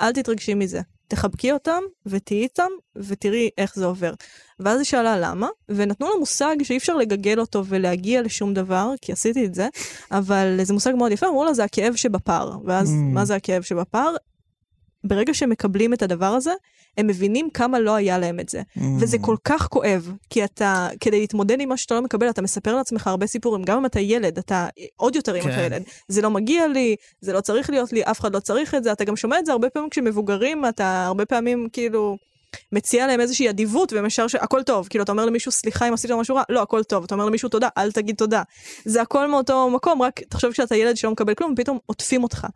[0.00, 0.80] אל תתרגשי מזה.
[1.10, 4.12] תחבקי אותם ותהיי איתם ותראי איך זה עובר.
[4.60, 9.12] ואז היא שאלה למה, ונתנו לה מושג שאי אפשר לגגל אותו ולהגיע לשום דבר, כי
[9.12, 9.68] עשיתי את זה,
[10.10, 12.52] אבל זה מושג מאוד יפה, אמרו לה זה הכאב שבפער.
[12.64, 13.14] ואז Mm.
[13.14, 14.14] מה זה הכאב שבפער?
[15.04, 16.52] ברגע שהם מקבלים את הדבר הזה,
[16.98, 18.62] הם מבינים כמה לא היה להם את זה.
[18.76, 18.80] Mm.
[19.00, 22.76] וזה כל כך כואב, כי אתה, כדי להתמודד עם מה שאתה לא מקבל, אתה מספר
[22.76, 25.50] לעצמך הרבה סיפורים, גם אם אתה ילד, אתה עוד יותר אם כן.
[25.50, 25.82] אתה ילד.
[26.08, 28.92] זה לא מגיע לי, זה לא צריך להיות לי, אף אחד לא צריך את זה,
[28.92, 32.16] אתה גם שומע את זה הרבה פעמים כשמבוגרים, אתה הרבה פעמים כאילו...
[32.72, 34.88] מציע להם איזושהי אדיבות, ישר שהכל טוב.
[34.90, 37.04] כאילו, אתה אומר למישהו, סליחה אם עשית משהו רע, לא, הכל טוב.
[37.04, 38.42] אתה אומר למישהו תודה, אל תגיד תודה.
[38.84, 42.46] זה הכל מאותו מקום, רק תחשוב שאתה ילד שלא מקבל כלום, פתאום עוטפים אותך.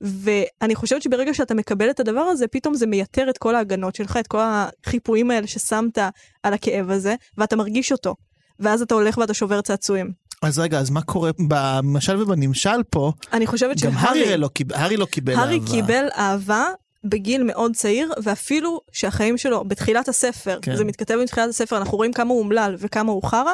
[0.00, 4.16] ואני חושבת שברגע שאתה מקבל את הדבר הזה, פתאום זה מייתר את כל ההגנות שלך,
[4.16, 5.98] את כל החיפויים האלה ששמת
[6.42, 8.14] על הכאב הזה, ואתה מרגיש אותו.
[8.60, 10.12] ואז אתה הולך ואתה שובר צעצועים.
[10.42, 13.12] אז רגע, אז מה קורה במשל ובנמשל פה?
[13.32, 14.24] אני חושבת גם שהארי...
[14.24, 15.70] הארי לא הארי לא קיבל הארי אהבה.
[15.70, 16.64] קיבל אהבה
[17.04, 20.76] בגיל מאוד צעיר, ואפילו שהחיים שלו, בתחילת הספר, כן.
[20.76, 23.52] זה מתכתב עם תחילת הספר, אנחנו רואים כמה הוא אומלל וכמה הוא חרא,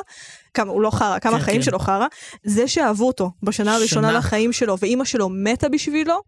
[0.54, 1.62] כמה הוא לא חרא, כמה כן, החיים כן.
[1.62, 2.06] שלו חרא,
[2.44, 4.18] זה שאהבו אותו בשנה הראשונה שנה.
[4.18, 6.20] לחיים שלו, ואימא שלו מתה בשבילו,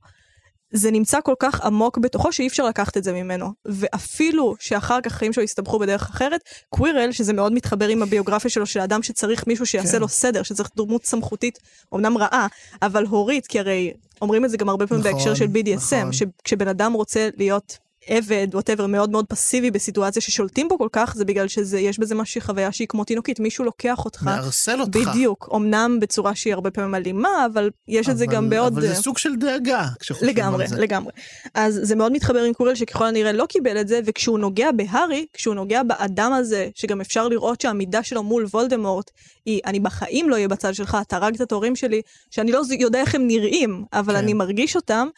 [0.70, 3.52] זה נמצא כל כך עמוק בתוכו שאי אפשר לקחת את זה ממנו.
[3.64, 8.66] ואפילו שאחר כך החיים שלו הסתבכו בדרך אחרת, קווירל, שזה מאוד מתחבר עם הביוגרפיה שלו
[8.66, 10.00] של אדם שצריך מישהו שיעשה כן.
[10.00, 11.58] לו סדר, שצריך דמות סמכותית,
[11.94, 12.46] אמנם רעה,
[12.82, 16.12] אבל הורית, כי הרי אומרים את זה גם הרבה פעמים נכון, בהקשר של BDSM, נכון.
[16.12, 21.24] שכשבן אדם רוצה להיות עבד, ווטאבר, מאוד מאוד פסיבי בסיטואציה ששולטים בו כל כך, זה
[21.24, 24.22] בגלל שיש בזה משהי חוויה שהיא כמו תינוקית, מישהו לוקח אותך.
[24.22, 24.96] מערסל אותך.
[24.96, 28.72] בדיוק, אמנם בצורה שהיא הרבה פעמים אלימה, אבל יש את זה אבל- גם בעוד...
[28.72, 30.76] אבל זה סוג של דאגה, כשחושבים לגמרי, על זה.
[30.76, 31.12] לגמרי.
[31.54, 35.26] אז זה מאוד מתחבר עם קורל שככל הנראה לא קיבל את זה, וכשהוא נוגע בהארי,
[35.32, 39.10] כשהוא נוגע באדם הזה, שגם אפשר לראות שהעמידה שלו מול וולדמורט
[39.46, 43.00] היא, אני בחיים לא אהיה בצד שלך, אתה הרגת את ההורים שלי, שאני לא יודע
[43.00, 44.18] איך הם נראים, אבל כן.
[44.18, 45.08] אני מרגיש אותם.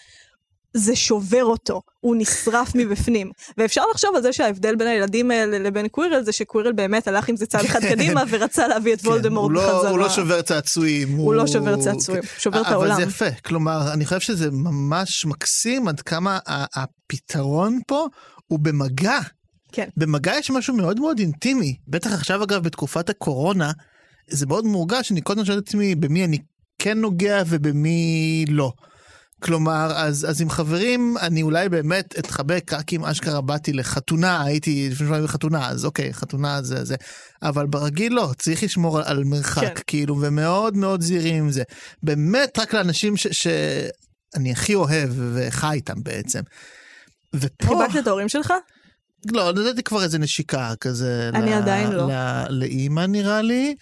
[0.74, 3.30] זה שובר אותו, הוא נשרף מבפנים.
[3.58, 7.36] ואפשר לחשוב על זה שההבדל בין הילדים האלה לבין קווירל זה שקווירל באמת הלך עם
[7.36, 9.90] זה צעד אחד קדימה ורצה להביא את כן, וולדמורט הוא לא- בחזרה.
[9.90, 11.16] הוא לא שובר צעצועים.
[11.16, 12.96] הוא לא שובר צעצועים, הוא שובר את אבל העולם.
[12.96, 18.06] זה יפה, כלומר, אני חושב שזה ממש מקסים עד כמה הפתרון פה
[18.46, 19.18] הוא במגע.
[19.72, 19.88] כן.
[19.96, 23.72] במגע יש משהו מאוד מאוד אינטימי, בטח עכשיו אגב בתקופת הקורונה,
[24.30, 26.38] זה מאוד מורגש, אני קודם שואל את עצמי במי אני
[26.78, 28.72] כן נוגע ובמי לא.
[29.42, 34.88] כלומר, אז, אז עם חברים, אני אולי באמת אתחבק רק אם אשכרה באתי לחתונה, הייתי
[34.90, 36.94] לפני שבועיים בחתונה, אז אוקיי, חתונה זה זה.
[37.42, 39.82] אבל ברגיל לא, צריך לשמור על, על מרחק, כן.
[39.86, 41.62] כאילו, ומאוד מאוד זהירים עם זה.
[42.02, 46.40] באמת רק לאנשים ש, שאני הכי אוהב וחי איתם בעצם.
[47.34, 47.66] ופה...
[47.66, 48.52] חיבקת את ההורים שלך?
[49.32, 51.30] לא, נתתי כבר איזה נשיקה כזה.
[51.34, 52.08] אני ל- עדיין לא.
[52.08, 53.74] ל- לאימא נראה לי.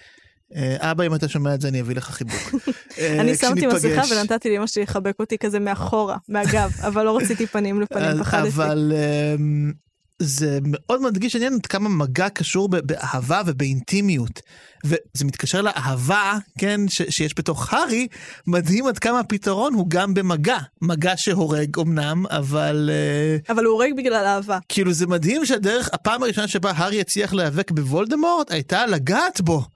[0.55, 2.55] אה, אבא, אם אתה שומע את זה, אני אביא לך חיבוק.
[2.99, 4.03] אה, אני שמתי מסכה.
[4.11, 8.49] ונתתי לאמא שלי לחבק אותי כזה מאחורה, מהגב, אבל לא רציתי פנים לפנים, פחדתי.
[8.49, 8.93] אבל
[9.39, 9.73] אמ,
[10.19, 14.41] זה מאוד מדגיש עניין עד כמה מגע קשור באהבה ובאינטימיות.
[14.85, 18.07] וזה מתקשר לאהבה, כן, ש- שיש בתוך הארי,
[18.47, 20.59] מדהים עד כמה הפתרון הוא גם במגע.
[20.83, 22.91] מגע שהורג אמנם, אבל...
[22.93, 24.59] אה, אבל הוא הורג בגלל אהבה.
[24.69, 29.76] כאילו זה מדהים שהדרך, הפעם הראשונה שבה הארי הצליח להיאבק בוולדמורט הייתה לגעת בו.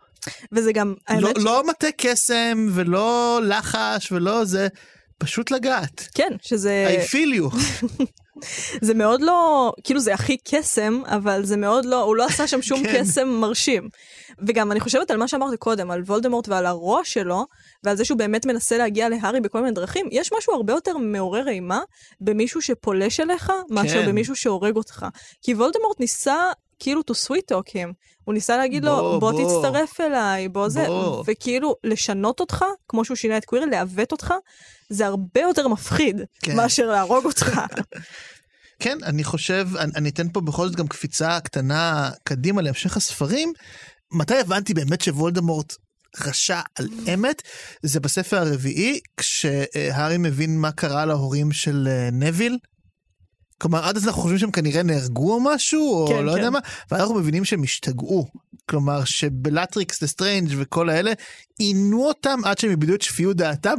[0.53, 4.69] וזה גם, לא, האמת, ש- לא מטה קסם ולא לחש ולא זה,
[5.19, 6.09] פשוט לגעת.
[6.15, 7.57] כן, שזה I feel you.
[8.87, 12.63] זה מאוד לא, כאילו זה הכי קסם, אבל זה מאוד לא, הוא לא עשה שם
[12.63, 13.01] שום כן.
[13.05, 13.89] קסם מרשים.
[14.47, 17.47] וגם אני חושבת על מה שאמרתי קודם, על וולדמורט ועל הרוע שלו,
[17.85, 21.49] ועל זה שהוא באמת מנסה להגיע להארי בכל מיני דרכים, יש משהו הרבה יותר מעורר
[21.49, 21.81] אימה
[22.21, 24.09] במישהו שפולש אליך, מאשר כן.
[24.09, 25.07] במישהו שהורג אותך.
[25.43, 26.37] כי וולדמורט ניסה
[26.81, 27.93] כאילו to sweet talk him.
[28.25, 29.61] הוא ניסה להגיד בוא, לו, בוא, בוא.
[29.61, 31.25] תצטרף אליי, בוא זה, בוא.
[31.27, 34.35] וכאילו לשנות אותך, כמו שהוא שינה את קווירל, לעוות אותך,
[34.89, 36.57] זה הרבה יותר מפחיד כן.
[36.57, 37.61] מאשר להרוג אותך.
[38.83, 43.53] כן, אני חושב, אני, אני אתן פה בכל זאת גם קפיצה קטנה קדימה להמשך הספרים.
[44.13, 45.75] מתי הבנתי באמת שוולדמורט
[46.27, 47.43] רשע על אמת?
[47.83, 52.59] זה בספר הרביעי, כשהארי מבין מה קרה להורים של אה, נביל.
[53.61, 56.39] כלומר, עד אז אנחנו חושבים שהם כנראה נהרגו או משהו, או כן, לא כן.
[56.39, 56.59] יודע מה,
[56.91, 58.27] ואנחנו מבינים שהם השתגעו.
[58.71, 61.13] כלומר, שבלטריקס לסטריינג' וכל האלה,
[61.59, 63.75] עינו אותם עד שהם איבדו את שפיות דעתם,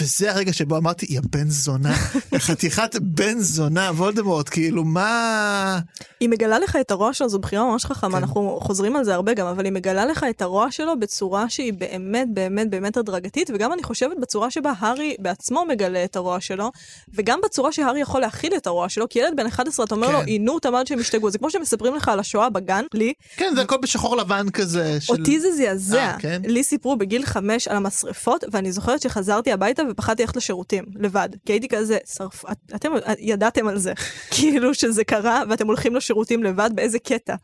[0.00, 1.94] וזה הרגע שבו אמרתי, יא בן זונה,
[2.46, 5.78] חתיכת בן זונה, וולדמורט, כאילו, מה...
[6.20, 8.16] היא מגלה לך את הרוע שלו, זו בחירה ממש חכמה, כן.
[8.16, 11.72] אנחנו חוזרים על זה הרבה גם, אבל היא מגלה לך את הרוע שלו בצורה שהיא
[11.72, 16.72] באמת באמת באמת הדרגתית, וגם אני חושבת בצורה שבה הארי בעצמו מגלה את הרוע שלו,
[17.14, 20.12] וגם בצורה שהארי יכול להכיל את הרוע שלו, כי ילד בן 11, אתה אומר כן.
[20.12, 23.52] לו, עינו אותם עד שהם השתגעו, זה כמו שמספרים לך על השואה בגן, לי, כן,
[23.54, 25.00] זה הכל בשחור לבן כזה.
[25.00, 25.12] של...
[25.12, 25.98] אותי זה זעזע.
[25.98, 26.42] אה, כן?
[26.44, 31.28] לי סיפרו בגיל חמש על המשרפות, ואני זוכרת שחזרתי הביתה ופחדתי ללכת לשירותים, לבד.
[31.46, 32.44] כי הייתי כזה, שרפ...
[32.52, 33.92] את- אתם ידעתם על זה.
[34.34, 37.34] כאילו שזה קרה, ואתם הולכים לשירותים לבד, באיזה קטע.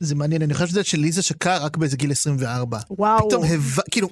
[0.00, 2.78] זה מעניין, אני חושב שזה שליזה שקע רק באיזה גיל 24.
[2.90, 3.28] וואו.
[3.28, 4.08] פתאום הבא, כאילו,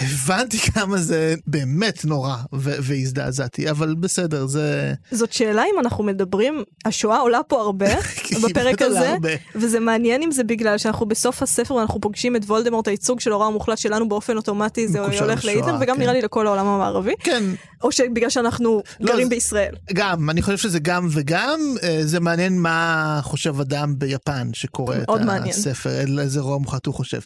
[0.00, 4.94] הבנתי כמה זה באמת נורא, והזדעזעתי, אבל בסדר, זה...
[5.10, 7.86] זאת שאלה אם אנחנו מדברים, השואה עולה פה הרבה
[8.30, 9.28] היא בפרק הזה, הרבה.
[9.54, 13.46] וזה מעניין אם זה בגלל שאנחנו בסוף הספר ואנחנו פוגשים את וולדמורט, הייצוג של הרוע
[13.46, 16.00] המוחלט שלנו באופן אוטומטי, זה הולך להיטלר, וגם כן.
[16.02, 17.42] נראה לי לכל העולם המערבי, כן,
[17.82, 19.74] או שבגלל שאנחנו לא, גרים זה- בישראל.
[19.92, 25.08] גם, אני חושב שזה גם וגם, אה, זה מעניין מה חושב אדם ביפן שקורא את
[25.08, 25.48] מעניין.
[25.48, 27.20] הספר, איזה רוע מוחלט הוא חושב.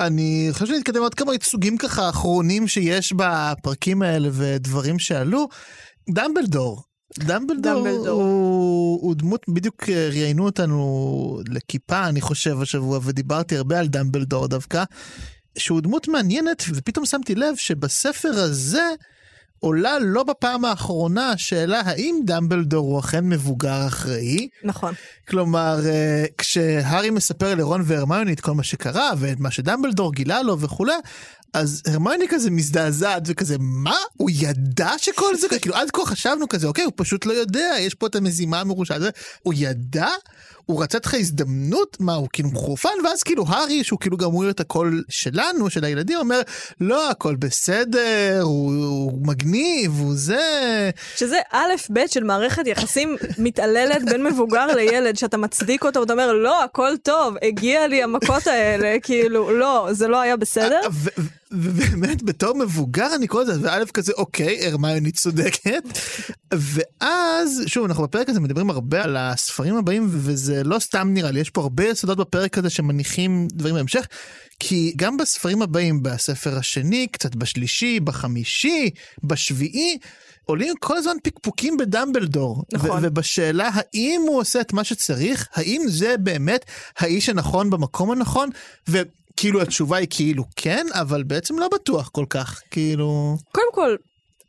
[0.00, 5.48] אני חושב שנתקדם עוד כמה ייצוגים ככה אחרונים שיש בפרקים האלה ודברים שעלו.
[6.10, 6.82] דמבלדור.
[7.18, 8.22] דמבלדור, דמבלדור.
[8.22, 14.46] הוא, הוא דמות, בדיוק אה, ראיינו אותנו לכיפה, אני חושב, השבוע, ודיברתי הרבה על דמבלדור
[14.48, 14.84] דווקא,
[15.58, 18.88] שהוא דמות מעניינת, ופתאום שמתי לב שבספר הזה
[19.60, 24.48] עולה לא בפעם האחרונה השאלה האם דמבלדור הוא אכן מבוגר אחראי.
[24.64, 24.94] נכון.
[25.28, 30.60] כלומר, אה, כשהארי מספר לרון והרמיוני את כל מה שקרה, ואת מה שדמבלדור גילה לו
[30.60, 30.92] וכולי,
[31.52, 33.96] אז הרמיוני כזה מזדעזעת וכזה, מה?
[34.16, 37.94] הוא ידע שכל זה, כאילו עד כה חשבנו כזה, אוקיי, הוא פשוט לא יודע, יש
[37.94, 39.02] פה את המזימה המרושעת
[39.42, 40.08] הוא ידע?
[40.68, 41.96] הוא רצה לך הזדמנות?
[42.00, 42.88] מה, הוא כאילו מחורפן?
[43.04, 46.40] ואז כאילו הארי, שהוא כאילו גם רואה את הקול שלנו, של הילדים, אומר,
[46.80, 50.90] לא, הכל בסדר, הוא, הוא מגניב, הוא זה...
[51.16, 56.32] שזה א' ב' של מערכת יחסים מתעללת בין מבוגר לילד, שאתה מצדיק אותו ואתה אומר,
[56.32, 60.80] לא, הכל טוב, הגיע לי המכות האלה, כאילו, לא, זה לא היה בסדר.
[61.52, 65.82] ו- ו- ובאמת בתור מבוגר אני קורא לזה, וא' כזה אוקיי, הרמיוני צודקת.
[66.54, 71.40] ואז, שוב, אנחנו בפרק הזה מדברים הרבה על הספרים הבאים, וזה לא סתם נראה לי,
[71.40, 74.06] יש פה הרבה יסודות בפרק הזה שמניחים דברים בהמשך,
[74.60, 78.90] כי גם בספרים הבאים, בספר השני, קצת בשלישי, בחמישי,
[79.24, 79.98] בשביעי,
[80.44, 82.64] עולים כל הזמן פקפוקים בדמבלדור.
[82.72, 82.90] נכון.
[82.90, 86.64] ו- ובשאלה האם הוא עושה את מה שצריך, האם זה באמת
[86.98, 88.50] האיש הנכון במקום הנכון,
[89.38, 93.36] וכאילו התשובה היא כאילו כן, אבל בעצם לא בטוח כל כך, כאילו...
[93.52, 93.96] קודם כל,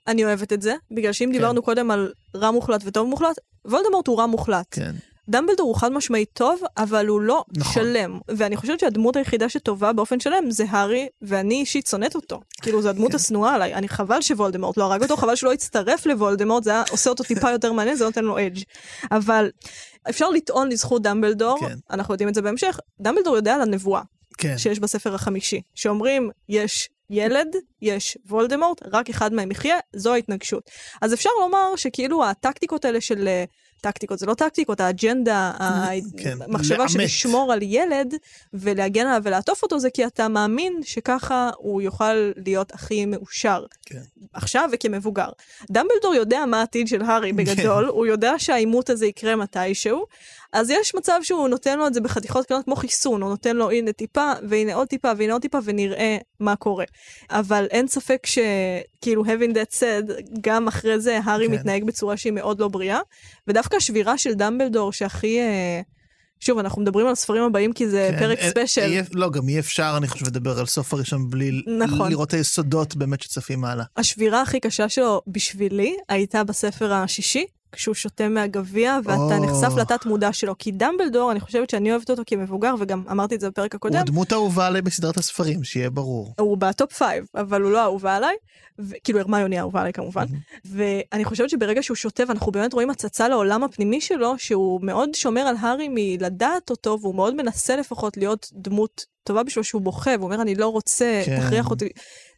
[0.08, 4.20] אני אוהבת את זה, בגלל שאם דיברנו קודם על רע מוחלט וטוב מוחלט, וולדמורט הוא
[4.20, 4.66] רע מוחלט.
[4.72, 4.96] כן.
[5.30, 7.74] דמבלדור הוא חד משמעית טוב, אבל הוא לא נכון.
[7.74, 8.20] שלם.
[8.30, 12.42] ואני חושבת שהדמות היחידה שטובה באופן שלם זה הארי, ואני אישית שונאת אותו.
[12.62, 12.96] כאילו, זו כן.
[12.96, 13.74] הדמות השנואה עליי.
[13.74, 17.24] אני חבל שוולדמורט לא הרג אותו, חבל שהוא לא הצטרף לוולדמורט, זה היה עושה אותו
[17.24, 18.62] טיפה יותר מעניין, זה נותן לו אדג'.
[19.12, 19.50] אבל
[20.10, 21.76] אפשר לטעון לזכות דמבלדור, כן.
[21.92, 24.02] אנחנו יודעים את זה בהמשך, דמבלדור יודע על הנבואה
[24.40, 24.58] כן.
[24.58, 30.70] שיש בספר החמישי, שאומרים, יש ילד, יש וולדמורט, רק אחד מהם יחיה, זו ההתנגשות.
[31.02, 33.28] אז אפשר לומר שכאילו הטקטיקות האלה של...
[33.28, 33.44] אה,
[33.82, 35.52] טקטיקות, זה לא טקטיקות, האג'נדה,
[36.24, 37.02] כן, המחשבה של.
[37.02, 38.14] לשמור על ילד
[38.54, 43.66] ולהגן עליו ולעטוף אותו, זה כי אתה מאמין שככה הוא יוכל להיות הכי מאושר.
[43.86, 44.02] כן.
[44.34, 45.30] עכשיו וכמבוגר.
[45.72, 50.06] דמבלדור יודע מה העתיד של הארי בגדול, הוא יודע שהעימות הזה יקרה מתישהו,
[50.54, 53.72] אז יש מצב שהוא נותן לו את זה בחתיכות קטנות כמו חיסון, הוא נותן לו
[53.72, 56.86] הנה טיפה, והנה עוד טיפה, והנה עוד טיפה, ונראה מה קורה.
[57.30, 61.54] אבל אין ספק שכאילו having that said, גם אחרי זה הארי כן.
[61.54, 63.00] מתנהג בצורה שהיא מאוד לא בריאה,
[63.48, 65.40] ודווקא השבירה של דמבלדור שהכי...
[65.40, 65.82] אה,
[66.42, 68.82] שוב, אנחנו מדברים על הספרים הבאים כי זה כן, פרק אין- ספיישל.
[68.82, 72.10] אי- לא, גם אי אפשר, אני חושב, לדבר על סוף הראשון בלי נכון.
[72.12, 73.86] לראות היסודות באמת שצפים הלאה.
[73.98, 79.46] השבירה הכי קשה שלו בשבילי הייתה בספר השישי, כשהוא שותה מהגביע ואתה או.
[79.46, 80.56] נחשף לתת מודע שלו.
[80.60, 84.00] כי דמבלדור, אני חושבת שאני אוהבת אותו כמבוגר, וגם אמרתי את זה בפרק הוא הקודם,
[84.00, 86.34] הדמות האהובה עליי בסדרת הספרים, שיהיה ברור.
[86.40, 88.36] הוא ב top five, אבל הוא לא אהובה עליי,
[88.80, 90.26] ו- כאילו הרמיוני אהובה עליי כמובן,
[90.66, 95.42] ואני חושבת שברגע שהוא שותה ואנחנו באמת רואים הצצה לעולם הפנימי שלו, שהוא מאוד שומר
[95.42, 100.26] על הארי מלדעת אותו, והוא מאוד מנסה לפחות להיות דמות טובה בשבילו שהוא בוכה, והוא
[100.26, 101.40] אומר אני לא רוצה, כן.
[101.40, 101.90] תכריח אותי.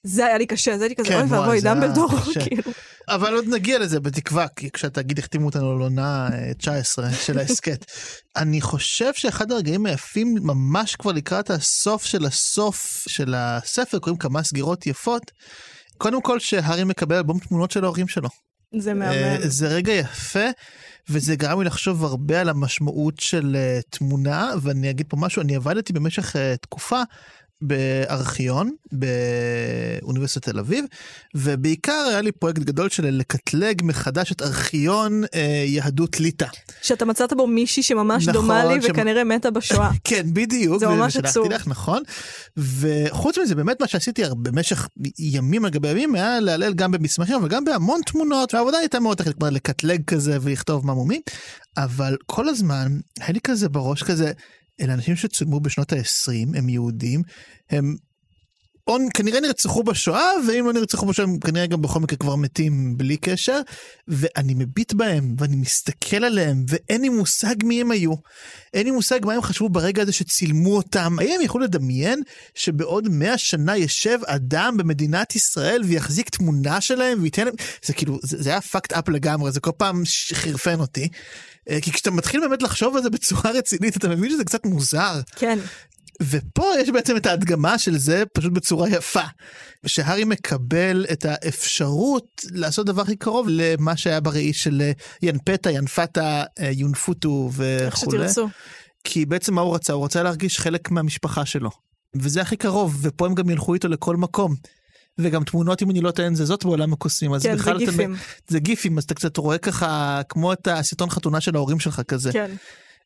[0.04, 2.10] זה היה לי קשה, זה הייתי כזה, כן, אוי ואבוי, דמבלדור.
[2.44, 2.72] כאילו.
[3.16, 7.86] אבל עוד נגיע לזה בתקווה, כי כשהתאגיד החתימו אותנו על עונה אה, 19 של ההסכת.
[8.36, 14.44] אני חושב שאחד הרגעים היפים ממש כבר לקראת הסוף של הסוף של הספר, קוראים כמה
[14.44, 15.32] סגירות יפות.
[15.98, 18.30] קודם כל שהארי מקבל אלבום תמונות של ההורים שלו.
[18.78, 19.38] זה אה, מהמם.
[19.44, 20.46] זה רגע יפה,
[21.10, 25.56] וזה גרם לי לחשוב הרבה על המשמעות של אה, תמונה, ואני אגיד פה משהו, אני
[25.56, 27.02] עבדתי במשך אה, תקופה
[27.62, 30.86] בארכיון באוניברסיטת תל אביב,
[31.36, 36.48] ובעיקר היה לי פרויקט גדול של לקטלג מחדש את ארכיון אה, יהדות ליטא.
[36.82, 39.90] שאתה מצאת בו מישהי שממש נכון, דומה לי שמ- וכנראה מתה בשואה.
[40.04, 40.80] כן, בדיוק.
[40.80, 41.52] זה ממש עצוב.
[41.52, 42.04] לך, נכון.
[42.58, 44.88] וחוץ מזה, באמת מה שעשיתי במשך
[45.20, 49.18] ימים על גבי ימים היה להלל גם במסמכים, אבל גם בהמון תמונות, והעבודה הייתה מאוד
[49.18, 51.22] טכנית, כלומר לקטלג כזה ולכתוב מה מומים,
[51.78, 54.32] אבל כל הזמן היה לי כזה בראש כזה,
[54.82, 57.22] אלה אנשים שצולמו בשנות ה-20, הם יהודים,
[57.70, 57.96] הם
[58.88, 62.98] או כנראה נרצחו בשואה, ואם לא נרצחו בשואה, הם כנראה גם בכל מקרה כבר מתים
[62.98, 63.60] בלי קשר,
[64.08, 68.14] ואני מביט בהם, ואני מסתכל עליהם, ואין לי מושג מי הם היו.
[68.74, 71.20] אין לי מושג מה הם חשבו ברגע הזה שצילמו אותם.
[71.20, 72.22] האם הם יכלו לדמיין
[72.56, 77.54] שבעוד מאה שנה ישב אדם במדינת ישראל ויחזיק תמונה שלהם וייתן להם...
[77.84, 81.08] זה כאילו, זה, זה היה fucked up לגמרי, זה כל פעם חירפן אותי.
[81.70, 85.22] אה, כי כשאתה מתחיל באמת לחשוב על זה בצורה רצינית, אתה מבין שזה קצת מוזר.
[85.36, 85.60] כן.
[86.30, 89.24] ופה יש בעצם את ההדגמה של זה פשוט בצורה יפה.
[89.86, 94.92] שהארי מקבל את האפשרות לעשות דבר הכי קרוב למה שהיה בראי של אה,
[95.22, 97.86] ינפתה, ינפתה, אה, יונפוטו וכולי.
[97.86, 98.50] איך שתרצו.
[99.04, 99.94] כי בעצם מה הוא רצה?
[99.94, 101.70] הוא רצה להרגיש חלק מהמשפחה שלו.
[102.16, 104.56] וזה הכי קרוב, ופה הם גם ילכו איתו לכל מקום.
[105.18, 107.32] וגם תמונות, אם אני לא טועה, זה זאת בעולם הקוסמים.
[107.44, 108.14] כן, זה גיפים.
[108.14, 112.02] אתה, זה גיפים, אז אתה קצת רואה ככה, כמו את הסרטון חתונה של ההורים שלך
[112.08, 112.32] כזה.
[112.32, 112.52] כן.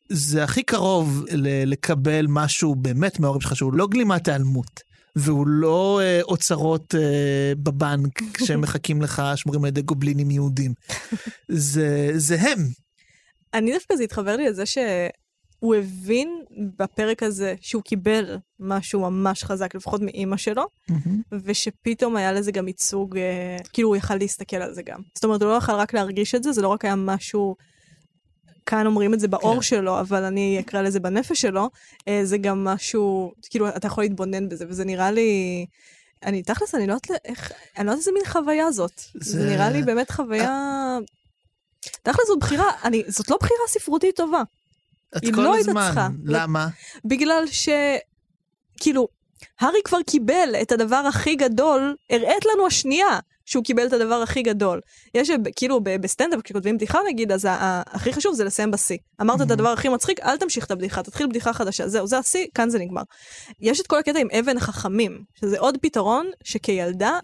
[0.08, 4.86] זה הכי קרוב ל- לקבל משהו באמת מההורים שלך, שהוא לא גלימת היעלמות.
[5.16, 10.74] והוא לא אה, אוצרות אה, בבנק שהם מחכים לך, שמורים על ידי גובלינים יהודים.
[11.48, 12.58] זה, זה הם.
[13.54, 16.28] אני דווקא זה התחבר לי לזה שהוא הבין
[16.78, 20.66] בפרק הזה שהוא קיבל משהו ממש חזק, לפחות מאימא שלו,
[21.32, 25.00] ושפתאום היה לזה גם ייצוג, אה, כאילו הוא יכל להסתכל על זה גם.
[25.14, 27.56] זאת אומרת, הוא לא יכל רק להרגיש את זה, זה לא רק היה משהו...
[28.66, 29.62] כאן אומרים את זה באור כן.
[29.62, 31.70] שלו, אבל אני אקרא לזה בנפש שלו,
[32.08, 35.66] אה, זה גם משהו, כאילו, אתה יכול להתבונן בזה, וזה נראה לי...
[36.24, 39.00] אני תכלס, אני לא יודעת איך, אני לא יודעת איזה מין חוויה זאת.
[39.14, 40.98] זה, זה- נראה לי באמת חוויה...
[42.02, 44.42] תכלס זאת בחירה, אני, זאת לא בחירה ספרותית טובה.
[45.16, 45.84] את כל לא הזמן.
[45.86, 46.08] צריכה.
[46.24, 46.68] למה?
[47.04, 47.68] בגלל ש...
[48.80, 49.08] כאילו,
[49.60, 54.42] הארי כבר קיבל את הדבר הכי גדול, הראית לנו השנייה שהוא קיבל את הדבר הכי
[54.42, 54.80] גדול.
[55.14, 58.98] יש כאילו בסטנדאפ, כשכותבים בדיחה נגיד, אז הכי חשוב זה לסיים בשיא.
[59.20, 61.88] אמרת את הדבר הכי מצחיק, אל תמשיך את הבדיחה, תתחיל בדיחה חדשה.
[61.88, 63.02] זהו, זה השיא, כאן זה נגמר.
[63.60, 67.18] יש את כל הקטע עם אבן חכמים, שזה עוד פתרון שכילדה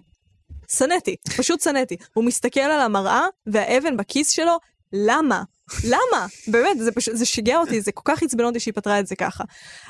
[0.68, 1.96] שנאתי, פשוט שנאתי.
[2.14, 4.58] הוא מסתכל על המראה והאבן בכיס שלו,
[4.92, 5.42] למה?
[5.84, 6.26] למה?
[6.46, 9.16] באמת, זה פשוט, זה שיגע אותי, זה כל כך עצבן אותי שהיא פתרה את זה
[9.16, 9.44] ככה.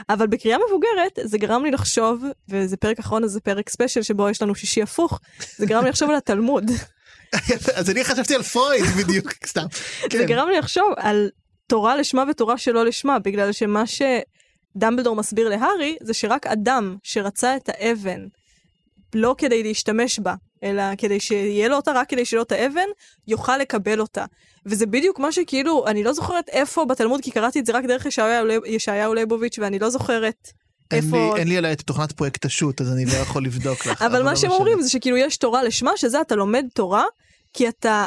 [0.09, 4.29] אבל בקריאה מבוגרת, זה גרם לי לחשוב, וזה פרק אחרון, אז זה פרק ספיישל שבו
[4.29, 5.21] יש לנו שישי הפוך,
[5.57, 6.71] זה גרם לי לחשוב על התלמוד.
[7.75, 9.67] אז אני חשבתי על פרויד בדיוק, סתם.
[10.03, 10.27] זה כן.
[10.27, 11.31] גרם לי לחשוב על
[11.67, 17.69] תורה לשמה ותורה שלא לשמה, בגלל שמה שדמבלדור מסביר להארי, זה שרק אדם שרצה את
[17.69, 18.27] האבן,
[19.15, 22.87] לא כדי להשתמש בה, אלא כדי שיהיה לו אותה, רק כדי שיהיה לו את האבן,
[23.29, 24.25] יוכל לקבל אותה.
[24.67, 28.07] וזה בדיוק מה שכאילו, אני לא זוכרת איפה בתלמוד, כי קראתי את זה רק דרך
[28.07, 30.49] ישעיהו ליב- ישעיהו ליבוביץ', ואני לא זוכרת
[30.91, 31.17] אין איפה...
[31.35, 34.03] לי- אין לי עליה את תוכנת פרויקט השו"ת, אז אני לא יכול לבדוק לך.
[34.07, 34.55] אבל לא מה שהם משנה.
[34.59, 37.05] אומרים זה שכאילו יש תורה לשמה, שזה אתה לומד תורה,
[37.53, 38.07] כי אתה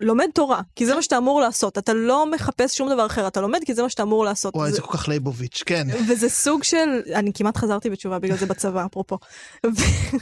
[0.00, 1.78] לומד תורה, כי זה מה שאתה אמור לעשות.
[1.78, 4.56] אתה לא מחפש שום דבר אחר, אתה לומד כי זה מה שאתה אמור לעשות.
[4.56, 5.86] וואי, זה- זה כל כך לייבוביץ', כן.
[6.08, 9.18] וזה סוג של, אני כמעט חזרתי בתשובה בגלל זה בצבא, אפרופו.
[9.66, 10.16] ו-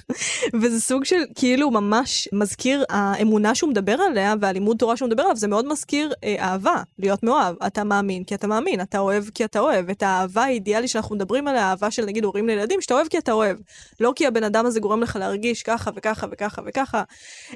[0.60, 5.36] וזה סוג של, כאילו ממש מזכיר, האמונה שהוא מדבר עליה והלימוד תורה שהוא מדבר עליו,
[5.36, 7.56] זה מאוד מזכיר אה, אהבה, להיות מאוהב.
[7.66, 9.90] אתה מאמין כי אתה מאמין, אתה אוהב כי אתה אוהב.
[9.90, 13.32] את האהבה האידיאלית שאנחנו מדברים עליה, האהבה של נגיד הורים לילדים, שאתה אוהב כי אתה
[13.32, 13.56] אוהב.
[14.00, 17.02] לא כי הבן אדם הזה גורם לך להרגיש ככה וככה וככה וככה.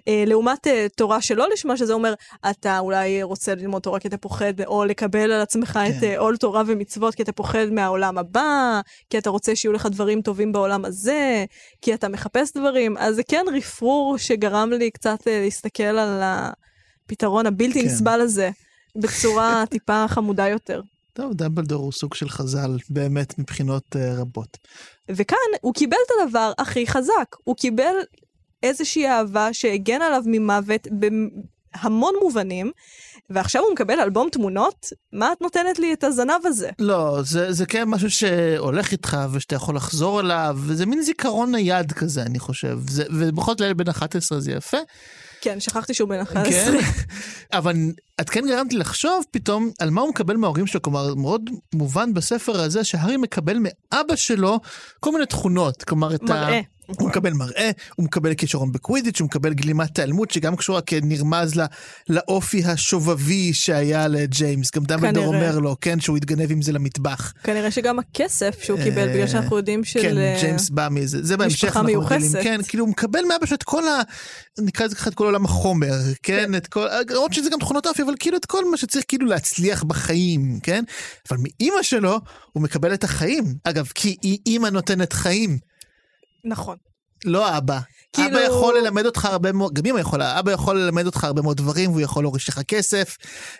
[0.08, 2.07] אה, לעומת אה, תורה שלא לשמה, שזה אומר,
[2.50, 5.98] אתה אולי רוצה ללמוד תורה כי אתה פוחד, או לקבל על עצמך כן.
[5.98, 8.80] את אה, עול תורה ומצוות כי אתה פוחד מהעולם הבא,
[9.10, 11.44] כי אתה רוצה שיהיו לך דברים טובים בעולם הזה,
[11.82, 12.96] כי אתה מחפש דברים.
[12.98, 17.86] אז זה כן רפרור שגרם לי קצת אה, להסתכל על הפתרון הבלתי כן.
[17.86, 18.50] נסבל הזה,
[18.96, 20.80] בצורה טיפה חמודה יותר.
[21.12, 24.56] טוב, דמבלדור הוא סוג של חז"ל, באמת, מבחינות אה, רבות.
[25.08, 27.36] וכאן הוא קיבל את הדבר הכי חזק.
[27.44, 27.94] הוא קיבל
[28.62, 30.88] איזושהי אהבה שהגנה עליו ממוות
[31.74, 32.70] בהמון מובנים,
[33.30, 36.70] ועכשיו הוא מקבל אלבום תמונות, מה את נותנת לי את הזנב הזה?
[36.78, 41.92] לא, זה, זה כן משהו שהולך איתך ושאתה יכול לחזור אליו, וזה מין זיכרון נייד
[41.92, 42.78] כזה, אני חושב.
[42.88, 44.78] זה, ובכל זאת לילד בן 11 זה יפה.
[45.40, 46.52] כן, שכחתי שהוא בן 11.
[46.52, 46.78] כן,
[47.58, 47.74] אבל
[48.20, 52.14] את כן גרמת לי לחשוב פתאום על מה הוא מקבל מההורים שלו, כלומר מאוד מובן
[52.14, 54.60] בספר הזה שהארי מקבל מאבא שלו
[55.00, 56.48] כל מיני תכונות, כלומר את ה...
[56.96, 61.66] הוא מקבל מראה, הוא מקבל כישרון בקווידיץ', הוא מקבל גלימת היעלמות שגם קשורה כנרמז לה,
[62.08, 65.26] לאופי השובבי שהיה לג'יימס, גם דמבלדור.
[65.26, 67.32] אומר לו, כן, שהוא יתגנב עם זה למטבח.
[67.44, 70.02] כנראה שגם הכסף שהוא קיבל, אה, בגלל שאנחנו יודעים של...
[70.02, 72.38] כן, אה, ג'יימס בא מזה, זה בהמשך אנחנו מיוחסת.
[72.42, 74.00] כן, כאילו הוא מקבל מאבא שלו את כל ה...
[74.58, 78.02] נקרא לזה ככה את כל עולם החומר, כן, את כל, למרות שזה גם תכונות אופי,
[78.02, 80.84] אבל כאילו את כל מה שצריך כאילו להצליח בחיים, כן?
[81.30, 82.20] אבל מאימא שלו
[82.52, 83.44] הוא מקבל את החיים.
[83.64, 85.58] אגב, כי היא אימא נותנת חיים,
[86.48, 86.76] נכון.
[87.24, 87.78] לא האבא.
[88.12, 88.28] כאילו...
[88.28, 91.56] אבא יכול ללמד אותך הרבה מאוד, גם אמא יכולה, אבא יכול ללמד אותך הרבה מאוד
[91.56, 93.16] דברים, והוא יכול להוריש לך כסף,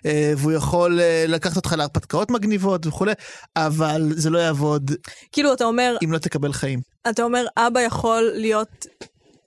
[0.07, 3.13] אה, והוא יכול אה, לקחת אותך להרפתקאות מגניבות וכולי,
[3.57, 4.91] אבל זה לא יעבוד
[5.33, 6.81] כאילו, אתה אומר, אם לא תקבל חיים.
[7.11, 8.87] אתה אומר, אבא יכול להיות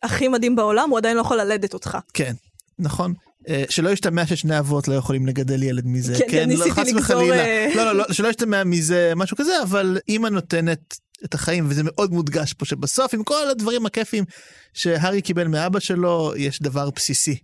[0.03, 1.97] הכי מדהים בעולם, הוא עדיין לא יכול ללדת אותך.
[2.13, 2.33] כן,
[2.79, 3.13] נכון.
[3.49, 6.15] אה, שלא ישתמע ששני אבות לא יכולים לגדל ילד מזה.
[6.17, 7.67] כן, כן, ניסיתי לא, חס וחלילה.
[7.75, 10.95] לא, לא, לא, שלא ישתמע מזה משהו כזה, אבל אימא נותנת
[11.25, 14.23] את החיים, וזה מאוד מודגש פה, שבסוף, עם כל הדברים הכיפים
[14.73, 17.37] שהארי קיבל מאבא שלו, יש דבר בסיסי.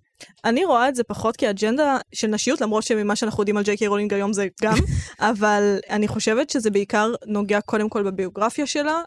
[0.46, 3.88] אני רואה את זה פחות כאג'נדה של נשיות, למרות שממה שאנחנו יודעים על ג'יי קיי
[3.88, 4.78] רולינג היום זה גם,
[5.20, 9.02] אבל אני חושבת שזה בעיקר נוגע קודם כל בביוגרפיה שלה,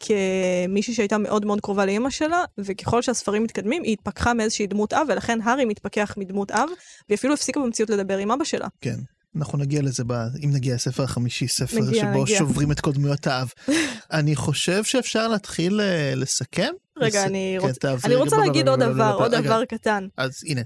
[0.00, 5.06] כמישהי שהייתה מאוד מאוד קרובה לאימא שלה, וככל שהספרים מתקדמים, היא התפכחה מאיזושהי דמות אב,
[5.08, 6.68] ולכן הארי מתפכח מדמות אב,
[7.08, 8.66] והיא אפילו הפסיקה במציאות לדבר עם אבא שלה.
[8.80, 8.96] כן.
[9.36, 10.12] אנחנו נגיע לזה, ב...
[10.12, 12.38] אם נגיע לספר החמישי, ספר נגיע, שבו נגיע.
[12.38, 13.52] שוברים את כל דמויות האב.
[14.12, 16.72] אני חושב שאפשר להתחיל אה, לסכם.
[16.96, 17.78] רגע, לס- אני, כן, רוצ...
[17.78, 20.06] תעברי אני רוצה להגיד עוד דבר, עוד דבר קטן.
[20.16, 20.60] אז הנה,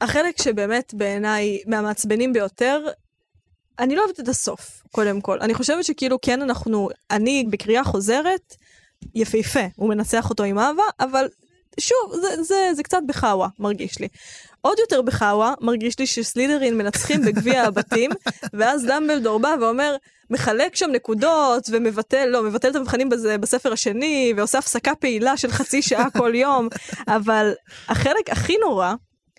[0.00, 2.86] החלק שבאמת בעיניי מהמעצבנים ביותר,
[3.78, 5.40] אני לא אוהבת את הסוף, קודם כל.
[5.40, 8.56] אני חושבת שכאילו כן אנחנו, אני בקריאה חוזרת,
[9.14, 11.28] יפהפה, הוא מנצח אותו עם אהבה, אבל
[11.80, 14.08] שוב, זה, זה, זה קצת בחאווה, מרגיש לי.
[14.62, 18.10] עוד יותר בחאווה, מרגיש לי שסלידרין מנצחים בגביע הבתים,
[18.52, 19.96] ואז דמבלדור בא ואומר,
[20.30, 25.50] מחלק שם נקודות, ומבטל, לא, מבטל את המבחנים בזה, בספר השני, ועושה הפסקה פעילה של
[25.50, 26.68] חצי שעה כל יום,
[27.16, 27.52] אבל
[27.88, 28.94] החלק הכי נורא,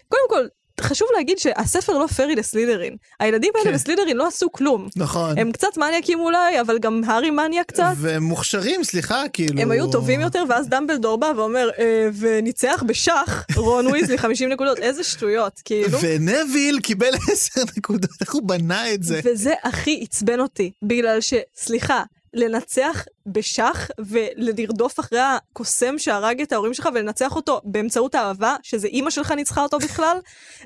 [0.08, 0.48] קודם כל,
[0.84, 2.96] חשוב להגיד שהספר לא פרי לסלידרין.
[3.20, 3.74] הילדים האלה כן.
[3.74, 4.88] בסלידרין לא עשו כלום.
[4.96, 5.38] נכון.
[5.38, 7.94] הם קצת מניאקים אולי, אבל גם הארי מניאק קצת.
[7.98, 9.62] והם מוכשרים, סליחה, כאילו...
[9.62, 14.80] הם היו טובים יותר, ואז דמבלדור בא ואומר, אה, וניצח בשח רון ויזלי 50 נקודות,
[14.80, 15.98] איזה שטויות, כאילו.
[16.02, 19.20] ונביל קיבל עשר נקודות, איך הוא בנה את זה?
[19.24, 21.34] וזה הכי עצבן אותי, בגלל ש...
[21.56, 22.04] סליחה,
[22.34, 29.10] לנצח בשח ולרדוף אחרי הקוסם שהרג את ההורים שלך ולנצח אותו באמצעות האהבה, שזה אימא
[29.10, 30.18] שלך ניצחה אותו בכלל,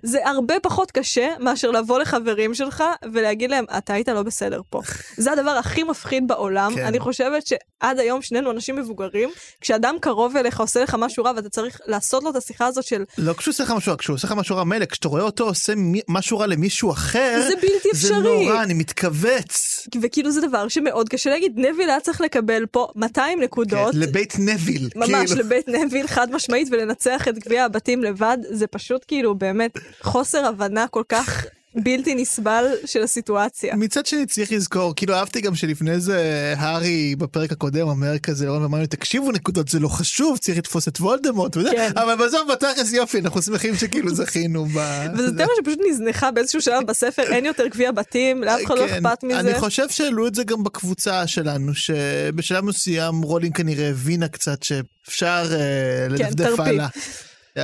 [0.04, 2.84] זה הרבה פחות קשה מאשר לבוא לחברים שלך
[3.14, 4.82] ולהגיד להם, אתה היית לא בסדר פה.
[5.18, 6.76] זה הדבר הכי מפחיד בעולם.
[6.76, 6.86] כן.
[6.86, 9.30] אני חושבת שעד היום שנינו אנשים מבוגרים,
[9.62, 13.04] כשאדם קרוב אליך עושה לך משהו רע ואתה צריך לעשות לו את השיחה הזאת של
[13.18, 15.44] לא כשהוא עושה לך משהו רע, כשהוא עושה לך משהו רע מילא, כשאתה רואה אותו
[15.44, 15.74] עושה
[16.08, 18.46] משהו רע למישהו אחר, זה בלתי זה אפשרי.
[18.46, 19.88] נורא, אני מתכווץ.
[20.02, 23.92] וכאילו זה דבר שמאוד קשה להגיד, נביל היה צריך לקבל פה 200 נקודות.
[23.94, 24.90] כן, לבית נביל.
[24.96, 25.46] ממש כאילו.
[25.46, 30.88] לבית נביל חד משמעית ולנצח את גביע הבתים לבד זה פשוט כאילו באמת חוסר הבנה
[30.88, 31.46] כל כך
[31.84, 33.76] בלתי נסבל של הסיטואציה.
[33.76, 38.62] מצד שני צריך לזכור, כאילו אהבתי גם שלפני זה הארי בפרק הקודם אומר כזה, רון
[38.62, 41.92] ואמרנו, תקשיבו נקודות זה לא חשוב, צריך לתפוס את וולדמורט, וזה, כן.
[41.96, 44.80] אבל בסוף בתכלס יופי, אנחנו שמחים שכאילו זכינו ב...
[45.14, 49.06] וזו תמה שפשוט נזנחה באיזשהו שלב בספר, אין יותר גביע בתים, לאף אחד לא כן,
[49.06, 49.40] אכפת מזה.
[49.40, 55.46] אני חושב שהעלו את זה גם בקבוצה שלנו, שבשלב מסוים רולינג כנראה הבינה קצת שאפשר
[55.52, 56.70] אה, לדפדף כן, תרפי.
[56.70, 56.88] הלאה,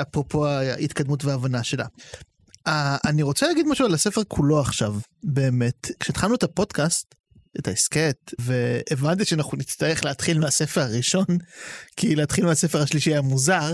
[0.01, 1.85] אפרופו ההתקדמות וההבנה שלה.
[2.67, 5.91] אה, אני רוצה להגיד משהו על הספר כולו עכשיו, באמת.
[5.99, 7.15] כשהתחלנו את הפודקאסט,
[7.59, 11.25] את ההסכת, והבנתי שאנחנו נצטרך להתחיל מהספר הראשון,
[11.97, 13.73] כי להתחיל מהספר השלישי היה מוזר.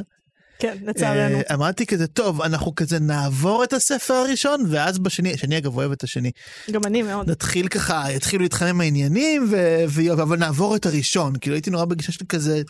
[0.60, 1.38] כן, לצערנו.
[1.38, 5.92] אה, אמרתי כזה, טוב, אנחנו כזה נעבור את הספר הראשון, ואז בשני, שאני אגב אוהב
[5.92, 6.32] את השני,
[6.72, 7.30] גם אני מאוד.
[7.30, 9.84] נתחיל ככה, יתחילו להתחמם העניינים, ו...
[9.90, 10.14] ו...
[10.14, 11.34] אבל נעבור את הראשון.
[11.42, 12.62] כאילו הייתי נורא בגישה שלי כזה,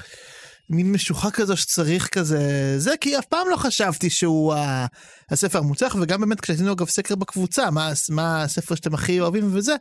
[0.69, 2.39] מין משוכה כזו שצריך כזה,
[2.79, 4.85] זה כי אף פעם לא חשבתי שהוא ה...
[5.29, 9.75] הספר המוצלח, וגם באמת כשעשינו אגב סקר בקבוצה, מה, מה הספר שאתם הכי אוהבים וזה,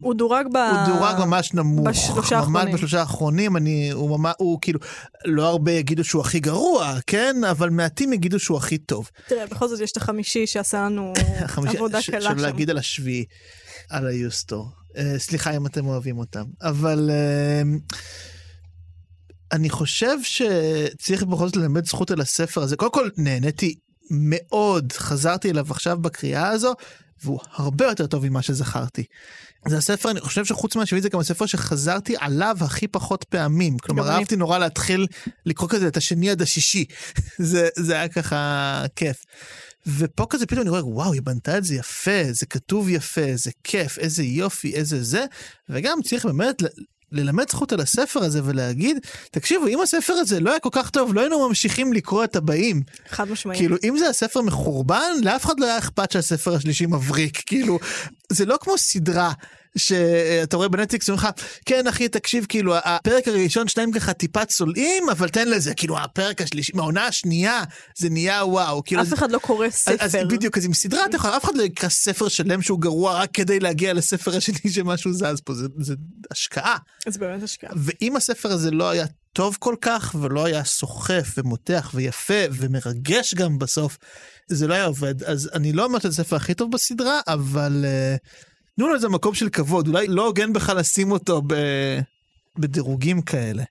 [0.00, 0.56] הוא דורג ב...
[0.56, 1.88] הוא דורג ממש נמוך.
[1.88, 2.74] בשלושה ממש האחרונים.
[2.74, 4.80] בשלושה האחרונים, אני, הוא ממש, הוא כאילו,
[5.24, 7.36] לא הרבה יגידו שהוא הכי גרוע, כן?
[7.50, 9.10] אבל מעטים יגידו שהוא הכי טוב.
[9.28, 11.12] תראה, בכל זאת יש את החמישי שעשה לנו
[11.44, 12.38] החמישי- עבודה קלה שם.
[12.38, 13.24] להגיד על השביעי,
[13.90, 14.68] על היוסטור.
[14.96, 16.44] אה, סליחה אם אתם אוהבים אותם.
[16.62, 17.62] אבל אה,
[19.52, 22.76] אני חושב שצריך בכל זאת ללמד זכות על הספר הזה.
[22.76, 23.74] קודם כל, נהניתי
[24.10, 26.74] מאוד, חזרתי אליו עכשיו בקריאה הזו,
[27.24, 29.04] והוא הרבה יותר טוב ממה שזכרתי.
[29.68, 33.78] זה הספר, אני חושב שחוץ מהשביעי זה גם הספר שחזרתי עליו הכי פחות פעמים.
[33.78, 34.16] כלומר, גם אני.
[34.16, 35.06] אהבתי נורא להתחיל
[35.46, 36.84] לקרוא כזה את השני עד השישי.
[37.38, 39.24] זה, זה היה ככה כיף.
[39.86, 43.50] ופה כזה פתאום אני רואה, וואו, היא בנתה את זה יפה, זה כתוב יפה, זה
[43.64, 45.24] כיף, איזה יופי, איזה זה.
[45.68, 46.62] וגם צריך באמת
[47.12, 48.98] ללמד זכות על הספר הזה ולהגיד,
[49.30, 52.82] תקשיבו, אם הספר הזה לא היה כל כך טוב, לא היינו ממשיכים לקרוא את הבאים.
[53.08, 53.58] חד משמעית.
[53.58, 57.42] כאילו, אם זה הספר מחורבן, לאף אחד לא היה אכפת שהספר השלישי מבריק.
[57.46, 57.78] כאילו,
[58.32, 59.32] זה לא כמו סדרה.
[59.76, 61.30] שאתה רואה בנטפליקס, אומרים לך,
[61.66, 66.42] כן אחי, תקשיב, כאילו, הפרק הראשון שלהם ככה טיפה צולעים, אבל תן לזה, כאילו, הפרק
[66.42, 67.62] השלישי, מהעונה השנייה,
[67.96, 68.84] זה נהיה וואו.
[68.84, 70.26] כאילו, אף אחד לא קורא אז, אז ספר.
[70.28, 73.30] בדיוק, אז עם סדרה אתה יכול, אף אחד לא יקרא ספר שלם שהוא גרוע רק
[73.32, 75.94] כדי להגיע לספר השני שמשהו זז פה, זה, זה
[76.30, 76.76] השקעה.
[77.08, 77.70] זה באמת השקעה.
[77.76, 83.58] ואם הספר הזה לא היה טוב כל כך, ולא היה סוחף ומותח ויפה ומרגש גם
[83.58, 83.98] בסוף,
[84.48, 85.22] זה לא היה עובד.
[85.22, 88.45] אז אני לא אומר שזה הספר הכי טוב בסדרה, אבל uh,
[88.76, 91.54] תנו לו איזה מקום של כבוד, אולי לא הוגן בכלל לשים אותו ב...
[92.58, 93.62] בדירוגים כאלה.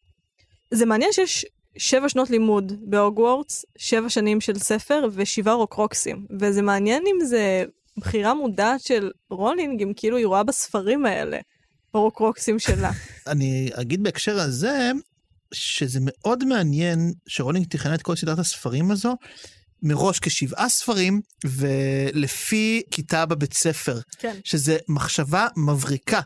[0.71, 1.45] זה מעניין שיש
[1.77, 6.25] שבע שנות לימוד בהוגוורטס, שבע שנים של ספר ושבעה הורקרוקסים.
[6.39, 7.65] וזה מעניין אם זה
[7.97, 11.37] בחירה מודעת של רולינג, אם כאילו היא רואה בספרים האלה,
[11.93, 12.91] הרוקרוקסים שלה.
[13.27, 14.91] אני אגיד בהקשר הזה,
[15.51, 19.15] שזה מאוד מעניין שרולינג תכננה את כל סדרת הספרים הזו.
[19.83, 23.99] מראש כשבעה ספרים, ולפי כיתה בבית ספר.
[24.19, 24.35] כן.
[24.43, 26.21] שזה מחשבה מבריקה.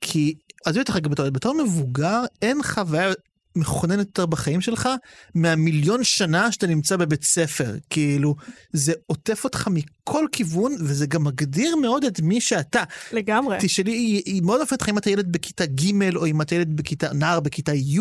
[0.00, 0.34] כי,
[0.66, 3.12] אז אני אגיד לך, בתור, בתור מבוגר, אין חוויה
[3.56, 4.88] מכוננת יותר בחיים שלך
[5.34, 7.74] מהמיליון שנה שאתה נמצא בבית ספר.
[7.90, 8.34] כאילו,
[8.72, 12.82] זה עוטף אותך מכל כיוון, וזה גם מגדיר מאוד את מי שאתה.
[13.12, 13.56] לגמרי.
[13.60, 16.76] תשאלי, היא, היא מאוד אופנת לך אם אתה ילד בכיתה ג' או אם אתה ילד
[16.76, 17.98] בכיתה, נער בכיתה י'.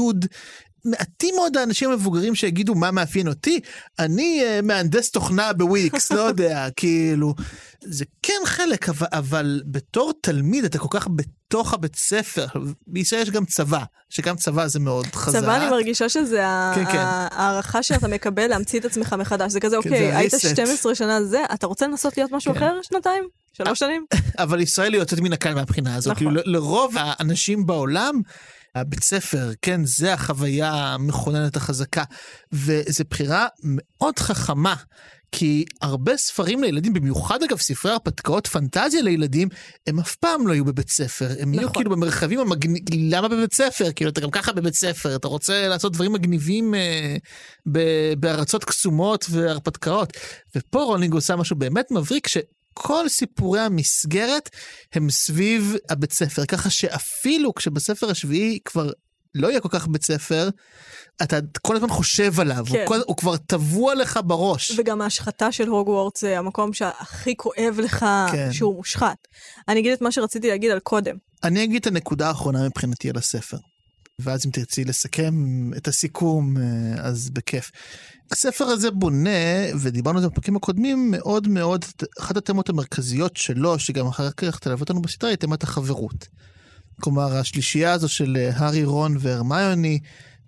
[0.85, 3.59] מעטים מאוד האנשים המבוגרים שיגידו מה מאפיין אותי,
[3.99, 7.33] אני uh, מהנדס תוכנה בוויקס, לא יודע, כאילו,
[7.81, 12.45] זה כן חלק, אבל, אבל בתור תלמיד אתה כל כך בתוך הבית ספר,
[12.87, 15.39] בישראל יש גם צבא, שגם צבא זה מאוד חזק.
[15.39, 16.43] צבא אני מרגישה שזה
[16.75, 17.03] כן, כן.
[17.31, 20.39] הערכה שאתה מקבל להמציא את עצמך מחדש, זה כזה כן, אוקיי, זה היית reset.
[20.39, 22.57] 12 שנה זה, אתה רוצה לנסות להיות משהו כן.
[22.57, 23.23] אחר שנתיים?
[23.53, 24.05] שלוש שנים?
[24.37, 26.15] אבל ישראל היא יוצאת מן הכלל מהבחינה הזאת.
[26.15, 26.27] נכון.
[26.27, 28.21] כאילו, לרוב האנשים בעולם,
[28.75, 32.03] הבית ספר, כן, זה החוויה המכוננת החזקה.
[32.51, 34.75] וזו בחירה מאוד חכמה,
[35.31, 39.47] כי הרבה ספרים לילדים, במיוחד אגב ספרי הרפתקאות פנטזיה לילדים,
[39.87, 41.29] הם אף פעם לא יהיו בבית ספר.
[41.39, 41.73] הם יהיו נכון.
[41.73, 43.91] כאילו במרחבים המגניבים, למה בבית ספר?
[43.91, 47.15] כאילו, אתה גם ככה בבית ספר, אתה רוצה לעשות דברים מגניבים אה,
[47.71, 50.13] ב- בארצות קסומות והרפתקאות.
[50.55, 52.37] ופה רולינג עושה משהו באמת מבריק, ש...
[52.81, 54.49] כל סיפורי המסגרת
[54.93, 58.89] הם סביב הבית ספר, ככה שאפילו כשבספר השביעי כבר
[59.35, 60.49] לא יהיה כל כך בית ספר,
[61.23, 62.77] אתה כל הזמן חושב עליו, כן.
[62.77, 64.71] הוא, כל, הוא כבר טבוע לך בראש.
[64.77, 68.53] וגם ההשחתה של הוגוורטס זה המקום שהכי כואב לך כן.
[68.53, 69.17] שהוא מושחת.
[69.67, 71.15] אני אגיד את מה שרציתי להגיד על קודם.
[71.43, 73.57] אני אגיד את הנקודה האחרונה מבחינתי על הספר,
[74.19, 75.33] ואז אם תרצי לסכם
[75.77, 76.63] את הסיכום, אה,
[76.97, 77.71] אז בכיף.
[78.31, 79.29] הספר הזה בונה,
[79.81, 81.85] ודיברנו על זה בפרקים הקודמים, מאוד מאוד,
[82.19, 86.27] אחת התמות המרכזיות שלו, שגם אחר כך תלווה אותנו בסדרה, היא תמת החברות.
[87.01, 89.99] כלומר, השלישייה הזו של אה, הארי, רון והרמיוני,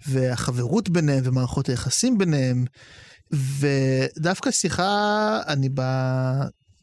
[0.08, 2.66] והחברות ביניהם ומערכות היחסים ביניהם,
[3.32, 5.70] ודווקא שיחה, אני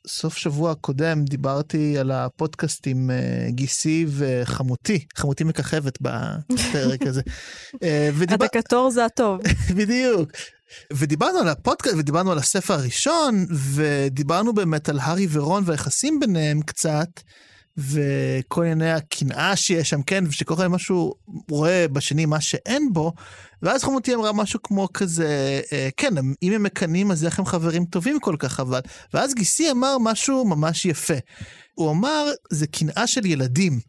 [0.05, 7.23] בסוף שבוע הקודם דיברתי על הפודקאסט עם uh, גיסי וחמותי, חמותי מככבת בפרק הזה.
[7.83, 8.45] אה, ודיבר...
[8.45, 9.41] הדקטור זה הטוב.
[9.79, 10.31] בדיוק.
[10.93, 17.09] ודיברנו על הפודקאסט, ודיברנו על הספר הראשון, ודיברנו באמת על הארי ורון והיחסים ביניהם קצת,
[17.79, 21.15] וכל ענייני הקנאה שיש שם, כן, ושכל אחד משהו
[21.51, 23.13] רואה בשני מה שאין בו,
[23.63, 27.85] ואז חמותי אמרה משהו כמו כזה, אה, כן, אם הם מקנאים אז איך הם חברים
[27.85, 28.81] טובים כל כך, אבל...
[29.15, 31.15] ואז גיסי אמר משהו ממש יפה.
[31.75, 33.81] הוא אמר, זה קנאה של ילדים.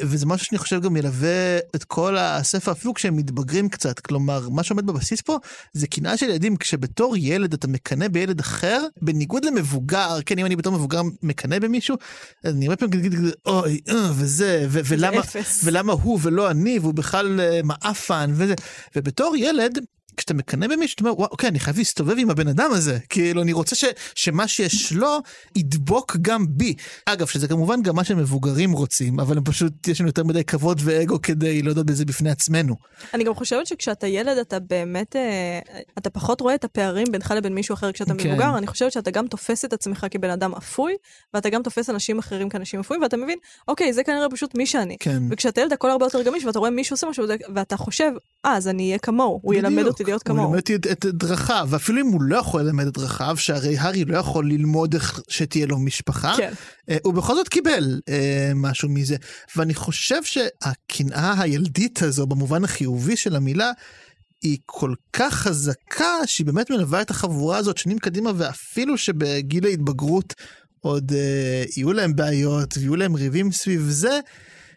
[0.00, 4.00] וזה משהו שאני חושב גם ילווה את כל הספר, אפילו כשהם מתבגרים קצת.
[4.00, 5.38] כלומר, מה שעומד בבסיס פה
[5.72, 6.56] זה קנאה של ילדים.
[6.56, 11.96] כשבתור ילד אתה מקנא בילד אחר, בניגוד למבוגר, כן, אם אני בתור מבוגר מקנא במישהו,
[12.44, 13.14] אני הרבה פעמים אגיד,
[13.46, 15.22] אוי, אה, וזה, ולמה.
[15.64, 18.54] ולמה הוא ולא אני, והוא בכלל אה, מעפן, וזה.
[18.96, 19.78] ובתור ילד,
[20.16, 22.98] כשאתה מקנא במישהו, אתה אומר, וואו, אוקיי, אני חייב להסתובב עם הבן אדם הזה.
[23.08, 25.18] כאילו, אני רוצה ש, שמה שיש לו
[25.56, 26.74] ידבוק גם בי.
[27.06, 30.80] אגב, שזה כמובן גם מה שמבוגרים רוצים, אבל הם פשוט, יש לנו יותר מדי כבוד
[30.84, 32.74] ואגו כדי להודות בזה בפני עצמנו.
[33.14, 35.58] אני גם חושבת שכשאתה ילד אתה באמת, אה,
[35.98, 38.30] אתה פחות רואה את הפערים בינך לבין מישהו אחר כשאתה כן.
[38.30, 38.58] מבוגר.
[38.58, 40.92] אני חושבת שאתה גם תופס את עצמך כבן אדם אפוי,
[41.34, 43.38] ואתה גם תופס אנשים אחרים כאנשים אפויים, ואתה מבין,
[43.68, 44.96] אוקיי, זה כנראה פשוט מי שאני.
[45.00, 45.22] כן.
[45.30, 48.12] וכשאתה ילד הכל הרבה יותר גמיש, ואתה רואה מישהו עושה משהו, ואתה חושב,
[48.44, 49.86] אה, אז אני אהיה כמוהו, הוא ילמד.
[49.86, 50.56] אותי להיות הוא כמוהו.
[50.56, 54.18] אותי את, את דרכיו, ואפילו אם הוא לא יכול ללמד את דרכיו, שהרי הארי לא
[54.18, 56.52] יכול ללמוד איך שתהיה לו משפחה, כן.
[56.90, 59.16] אה, הוא בכל זאת קיבל אה, משהו מזה.
[59.56, 63.72] ואני חושב שהקנאה הילדית הזו, במובן החיובי של המילה,
[64.42, 70.34] היא כל כך חזקה, שהיא באמת מלווה את החבורה הזאת שנים קדימה, ואפילו שבגיל ההתבגרות
[70.80, 74.20] עוד אה, יהיו להם בעיות ויהיו להם ריבים סביב זה,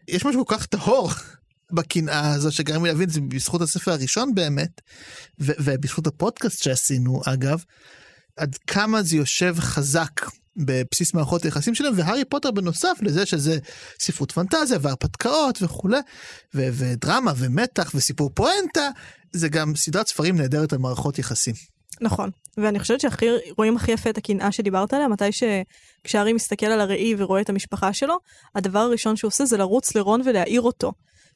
[0.08, 1.10] יש משהו כל כך טהור
[1.72, 4.82] בקנאה הזו שגרם לי להבין את זה בזכות הספר הראשון באמת,
[5.40, 7.64] ו- ובזכות הפודקאסט שעשינו אגב,
[8.38, 10.12] עד כמה זה יושב חזק
[10.58, 13.58] בבסיס מערכות היחסים שלהם, והארי פוטר בנוסף לזה שזה
[14.00, 16.00] ספרות פנטזיה והרפתקאות וכולי,
[16.56, 18.90] ו- ודרמה ומתח וסיפור פואנטה,
[19.34, 21.54] זה גם סדרת ספרים נהדרת על מערכות יחסים.
[22.02, 22.30] נכון.
[22.58, 23.26] ואני חושבת שהכי,
[23.58, 27.94] רואים הכי יפה את הקנאה שדיברת עליה, מתי שכשהארי מסתכל על הראי ורואה את המשפחה
[27.94, 28.18] שלו,
[28.56, 30.92] הדבר הראשון שהוא עושה זה לרוץ לרון ולהעיר אותו.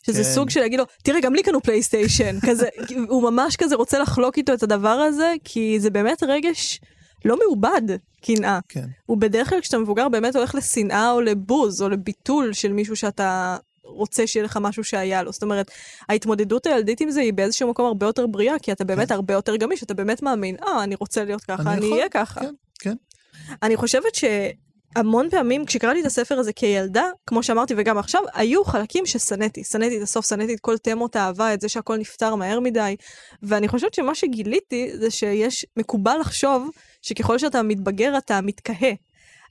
[0.05, 0.29] שזה כן.
[0.29, 2.39] סוג של להגיד לו, תראה, גם לי קנו פלייסטיישן.
[2.47, 2.67] כזה,
[3.07, 6.81] הוא ממש כזה רוצה לחלוק איתו את הדבר הזה, כי זה באמת רגש
[7.25, 7.81] לא מעובד,
[8.21, 8.59] קנאה.
[8.69, 8.85] כן.
[9.05, 13.57] הוא בדרך כלל כשאתה מבוגר באמת הולך לשנאה או לבוז או לביטול של מישהו שאתה
[13.85, 15.31] רוצה שיהיה לך משהו שהיה לו.
[15.31, 15.71] זאת אומרת,
[16.09, 19.55] ההתמודדות הילדית עם זה היא באיזשהו מקום הרבה יותר בריאה, כי אתה באמת הרבה יותר
[19.55, 22.41] גמיש, אתה באמת מאמין, אה, אני רוצה להיות ככה, אני יכול- אהיה ככה.
[22.41, 22.95] כן, כן.
[23.63, 24.15] אני חושבת
[24.97, 29.63] שהמון פעמים כשקראתי את הספר הזה כילדה, כמו שאמרתי וגם עכשיו, היו חלקים ששנאתי.
[29.63, 32.95] שנאתי את הסוף, שנאתי את כל תמות האהבה, את זה שהכל נפתר מהר מדי.
[33.43, 36.69] ואני חושבת שמה שגיליתי זה שיש, מקובל לחשוב
[37.01, 38.93] שככל שאתה מתבגר אתה מתקהה.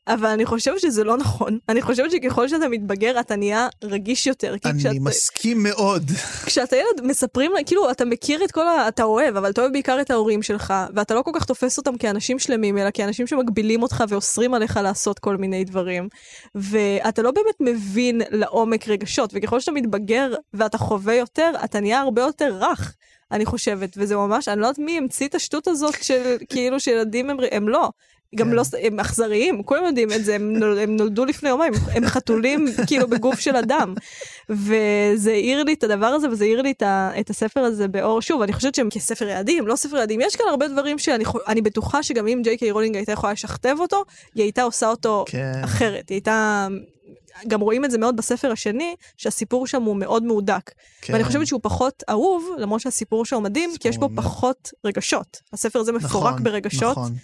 [0.09, 1.59] אבל אני חושבת שזה לא נכון.
[1.68, 4.55] אני חושבת שככל שאתה מתבגר אתה נהיה רגיש יותר.
[4.64, 6.11] אני כשאת- מסכים מאוד.
[6.46, 8.88] כשאתה ילד מספרים, כאילו, אתה מכיר את כל ה...
[8.88, 11.96] אתה אוהב, אבל אתה אוהב בעיקר את ההורים שלך, ואתה לא כל כך תופס אותם
[11.96, 16.09] כאנשים שלמים, אלא כאנשים שמגבילים אותך ואוסרים עליך לעשות כל מיני דברים.
[16.55, 22.22] ואתה לא באמת מבין לעומק רגשות, וככל שאתה מתבגר ואתה חווה יותר, אתה נהיה הרבה
[22.22, 22.94] יותר רך.
[23.32, 27.30] אני חושבת, וזה ממש, אני לא יודעת מי המציא את השטות הזאת של כאילו שילדים
[27.30, 27.88] הם, הם לא.
[28.35, 28.53] גם כן.
[28.53, 32.66] לא, הם אכזריים, כולם יודעים את זה, הם, נול, הם נולדו לפני יומיים, הם חתולים
[32.87, 33.95] כאילו בגוף של אדם.
[34.51, 38.22] וזה העיר לי את הדבר הזה, וזה העיר לי את, ה, את הספר הזה באור.
[38.22, 42.03] שוב, אני חושבת שהם כספר ילדים, לא ספר ילדים, יש כאן הרבה דברים שאני בטוחה
[42.03, 44.05] שגם אם ג'יי קיי רולינג הייתה יכולה לשכתב אותו,
[44.35, 45.61] היא הייתה עושה אותו כן.
[45.64, 46.09] אחרת.
[46.09, 46.68] היא הייתה...
[47.49, 50.70] גם רואים את זה מאוד בספר השני, שהסיפור שם הוא מאוד מהודק.
[51.03, 51.12] כן.
[51.12, 54.24] ואני חושבת שהוא פחות אהוב, למרות שהסיפור שם מדהים, כי יש בו מאוד.
[54.24, 55.41] פחות רגשות.
[55.53, 57.14] הספר הזה מפורק נכון, ברגשות, נכון,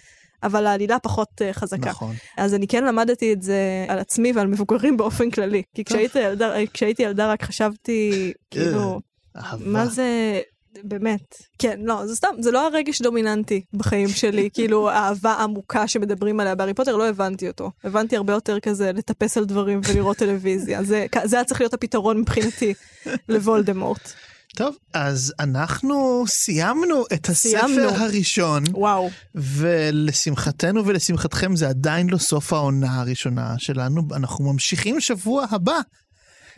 [0.43, 1.89] אבל העלילה פחות אה, חזקה.
[1.89, 2.15] נכון.
[2.37, 5.63] אז אני כן למדתי את זה על עצמי ועל מבוגרים באופן כללי.
[5.75, 8.99] כי כשהייתי ילדה, כשהייתי ילדה רק חשבתי, כאילו,
[9.37, 9.65] אהבה.
[9.65, 10.39] מה זה,
[10.83, 11.35] באמת.
[11.59, 16.55] כן, לא, זה סתם, זה לא הרגש דומיננטי בחיים שלי, כאילו האהבה עמוקה שמדברים עליה
[16.55, 17.71] בהארי פוטר, לא הבנתי אותו.
[17.83, 20.83] הבנתי הרבה יותר כזה לטפס על דברים ולראות טלוויזיה.
[20.83, 22.73] זה, זה היה צריך להיות הפתרון מבחינתי
[23.29, 24.13] לוולדמורט.
[24.59, 27.89] טוב, אז אנחנו סיימנו את הספר סיימנו.
[27.89, 29.09] הראשון, וואו.
[29.35, 35.79] ולשמחתנו ולשמחתכם זה עדיין לא סוף העונה הראשונה שלנו, אנחנו ממשיכים שבוע הבא,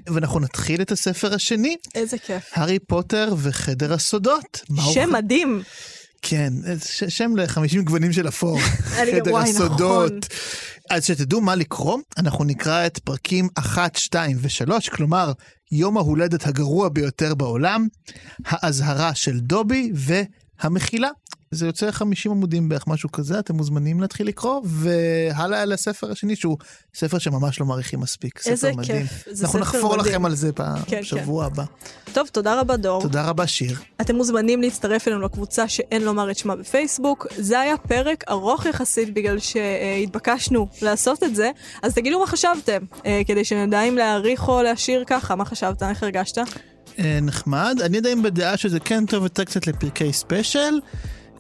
[0.08, 2.44] ואנחנו נתחיל את הספר השני, איזה כיף.
[2.54, 4.62] הארי פוטר וחדר הסודות.
[4.70, 5.62] מה הוא- שם מדהים.
[6.22, 6.54] כן,
[6.86, 8.60] ש- שם ל-50 גוונים של אפור.
[8.60, 10.12] חדר וואי, הסודות.
[10.12, 10.20] נכון.
[10.94, 15.32] אז שתדעו מה לקרוא, אנחנו נקרא את פרקים 1, 2 ו-3, כלומר,
[15.72, 17.88] יום ההולדת הגרוע ביותר בעולם,
[18.46, 21.10] האזהרה של דובי והמחילה.
[21.52, 26.58] זה יוצא 50 עמודים בערך, משהו כזה, אתם מוזמנים להתחיל לקרוא, והלאה לספר השני, שהוא
[26.96, 28.40] ספר שממש לא מעריכים מספיק.
[28.40, 29.08] ספר איזה מדהים.
[29.08, 30.14] כיף, זה אנחנו ספר נחפור מדהים.
[30.14, 30.50] לכם על זה
[30.88, 31.02] כן.
[31.02, 31.64] בשבוע הבא.
[32.14, 33.02] טוב, תודה רבה דור.
[33.02, 33.80] תודה רבה, שיר.
[34.02, 37.28] אתם מוזמנים להצטרף אלינו לקבוצה שאין לומר את שמה בפייסבוק.
[37.38, 43.22] זה היה פרק ארוך יחסית בגלל שהתבקשנו לעשות את זה, אז תגידו מה חשבתם, אה,
[43.28, 45.36] כדי שנדע אם להעריך או להשאיר ככה.
[45.36, 45.84] מה חשבת?
[45.84, 46.38] איך הרגשת?
[47.00, 47.78] אה, נחמד.
[47.86, 50.80] אני עדיין בדעה שזה כן טוב יותר קצת לפרקי ספיישל.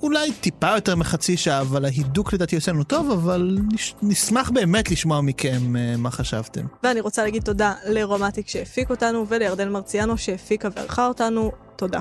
[0.03, 4.91] אולי טיפה יותר מחצי שעה, אבל ההידוק לדעתי עושה לנו טוב, אבל נש- נשמח באמת
[4.91, 6.65] לשמוע מכם אה, מה חשבתם.
[6.83, 11.51] ואני רוצה להגיד תודה לרומטיק שהפיק אותנו ולירדן מרציאנו שהפיקה וערכה אותנו.
[11.75, 11.99] תודה.